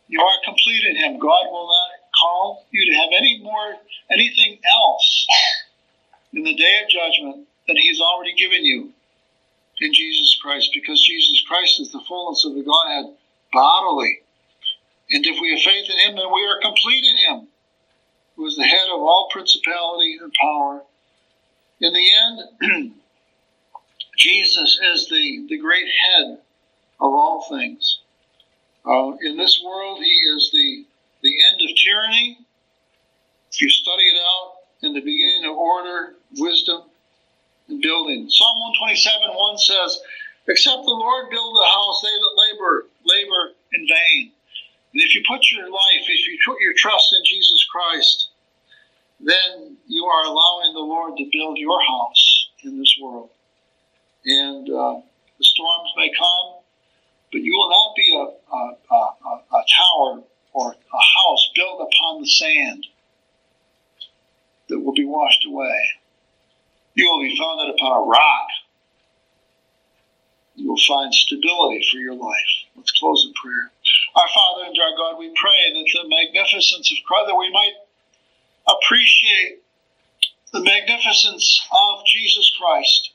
you 0.09 0.20
are 0.20 0.38
complete 0.44 0.85
in 0.87 0.96
him. 0.96 1.20
God 1.20 1.44
will 1.50 1.68
not 1.68 1.90
call 2.20 2.66
you 2.70 2.90
to 2.90 2.98
have 2.98 3.11
any 3.14 3.40
more 3.42 3.74
anything 4.11 4.59
else 4.64 5.26
in 6.33 6.44
the 6.44 6.54
day 6.54 6.80
of 6.83 6.88
judgment 6.88 7.46
than 7.66 7.76
He's 7.76 8.00
already 8.00 8.35
given 8.35 8.64
you 8.64 8.92
in 9.80 9.92
Jesus 9.92 10.38
Christ, 10.42 10.70
because 10.74 11.02
Jesus 11.02 11.42
Christ 11.48 11.80
is 11.80 11.92
the 11.92 12.00
fullness 12.07 12.44
of 12.44 12.54
the 12.54 12.62
Godhead 12.62 13.16
bodily. 13.52 14.20
And 15.14 15.24
if 15.24 15.40
we 15.40 15.50
have 15.53 15.62
faith 15.62 15.88
in 15.88 15.98
Him, 15.98 16.16
then 16.16 16.33
we 16.33 16.44
are 16.44 16.61
complete 16.61 17.05
in 17.05 17.16
Him, 17.16 17.48
who 18.37 18.46
is 18.46 18.57
the 18.57 18.64
head 18.64 18.88
of 18.92 19.00
all 19.00 19.29
principality 19.31 20.18
and 20.20 20.33
power. 20.40 20.83
In 21.81 21.92
the 21.92 22.11
end, 22.12 22.92
Jesus 24.18 24.81
is 24.92 25.09
the, 25.09 25.46
the 25.48 25.59
great 25.59 25.87
head 25.87 26.38
of 27.00 27.12
all 27.12 27.46
things. 27.48 28.00
Uh, 28.85 29.12
in 29.22 29.37
this 29.37 29.62
world, 29.64 30.00
He 30.03 30.11
is 30.11 30.50
the 30.53 30.85
the 31.22 31.35
end 31.50 31.61
of 31.62 31.74
tyranny. 31.77 32.38
If 33.50 33.61
you 33.62 33.70
study 33.70 34.03
it 34.03 34.20
out 34.20 34.53
in 34.83 34.92
the 34.92 35.00
beginning 35.00 35.46
of 35.46 35.57
order, 35.57 36.14
wisdom, 36.37 36.83
and 37.68 37.81
building. 37.81 38.29
Psalm 38.29 38.61
127 38.77 39.33
1 39.33 39.59
says, 39.59 40.03
Except 40.46 40.85
the 40.85 40.90
Lord 40.90 41.31
build 41.31 41.57
the 41.57 41.64
house, 41.64 42.03
they 42.03 42.12
that 42.12 42.35
labor, 42.37 42.87
labor 43.07 43.53
in 43.72 43.88
vain. 43.88 44.33
And 44.94 45.02
if 45.02 45.14
you 45.14 45.22
put 45.28 45.50
your 45.50 45.68
life, 45.68 46.07
if 46.07 46.26
you 46.28 46.38
put 46.46 46.61
your 46.61 46.72
trust 46.76 47.14
in 47.18 47.24
Jesus 47.24 47.64
Christ, 47.64 48.28
then 49.20 49.76
you 49.88 50.04
are 50.04 50.24
allowing 50.24 50.72
the 50.72 50.80
Lord 50.80 51.16
to 51.16 51.28
build 51.33 51.59
your 51.59 51.80
house 51.80 52.48
in 52.62 52.78
this 52.78 52.94
world. 53.02 53.30
And 54.24 54.68
uh, 54.70 55.00
the 55.38 55.44
storms 55.44 55.90
may 55.96 56.11
come, 56.16 56.62
but 57.33 57.40
you 57.40 57.52
will 57.52 57.70
not 57.70 57.96
be 57.96 58.14
a, 58.14 58.54
a, 58.54 58.94
a, 58.94 59.57
a 59.57 59.64
tower 59.76 60.22
or 60.52 60.70
a 60.72 61.18
house 61.18 61.50
built 61.57 61.80
upon 61.80 62.20
the 62.20 62.28
sand 62.28 62.87
that 64.68 64.78
will 64.78 64.94
be 64.94 65.04
washed 65.04 65.44
away. 65.44 65.88
You 66.94 67.11
will 67.11 67.20
be 67.20 67.37
founded 67.37 67.74
upon 67.74 67.92
a 67.92 68.07
rock. 68.07 68.46
You 70.54 70.68
will 70.68 70.80
find 70.87 71.12
stability 71.12 71.85
for 71.90 71.98
your 71.98 72.14
life. 72.14 72.52
Let's 72.76 72.92
close 72.92 73.26
in 73.26 73.33
prayer. 73.35 73.72
Our 74.16 74.29
Father 74.29 74.66
and 74.66 74.77
our 74.79 74.96
God, 74.96 75.18
we 75.18 75.33
pray 75.35 75.72
that 75.72 75.90
the 75.92 76.09
magnificence 76.09 76.92
of 76.92 76.98
Christ, 77.05 77.27
that 77.29 77.37
we 77.37 77.50
might 77.50 77.74
appreciate 78.66 79.62
the 80.53 80.61
magnificence 80.61 81.61
of 81.72 82.07
Jesus 82.07 82.53
Christ. 82.61 83.11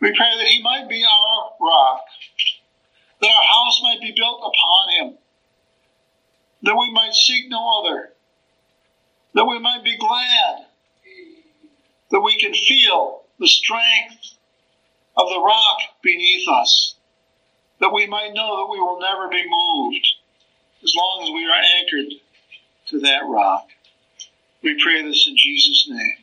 We 0.00 0.14
pray 0.14 0.36
that 0.36 0.46
He 0.46 0.62
might 0.62 0.88
be 0.90 1.02
our 1.04 1.50
rock, 1.58 2.02
that 3.22 3.30
our 3.30 3.44
house 3.44 3.80
might 3.82 4.00
be 4.00 4.12
built 4.14 4.40
upon 4.40 4.90
him, 4.90 5.18
that 6.62 6.76
we 6.76 6.92
might 6.92 7.14
seek 7.14 7.48
no 7.48 7.80
other, 7.80 8.12
that 9.32 9.46
we 9.46 9.58
might 9.58 9.84
be 9.84 9.96
glad, 9.96 10.66
that 12.10 12.20
we 12.20 12.38
can 12.38 12.52
feel 12.52 13.22
the 13.38 13.48
strength 13.48 14.34
of 15.16 15.28
the 15.30 15.40
rock 15.40 15.78
beneath 16.02 16.46
us, 16.46 16.95
that 17.80 17.92
we 17.92 18.06
might 18.06 18.32
know 18.34 18.56
that 18.56 18.70
we 18.70 18.80
will 18.80 19.00
never 19.00 19.28
be 19.28 19.44
moved 19.48 20.06
as 20.82 20.94
long 20.96 21.22
as 21.22 21.30
we 21.30 21.46
are 21.46 21.62
anchored 21.80 22.12
to 22.88 23.00
that 23.00 23.26
rock. 23.26 23.68
We 24.62 24.80
pray 24.82 25.02
this 25.02 25.26
in 25.28 25.36
Jesus' 25.36 25.88
name. 25.88 26.16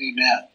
Amen. 0.00 0.49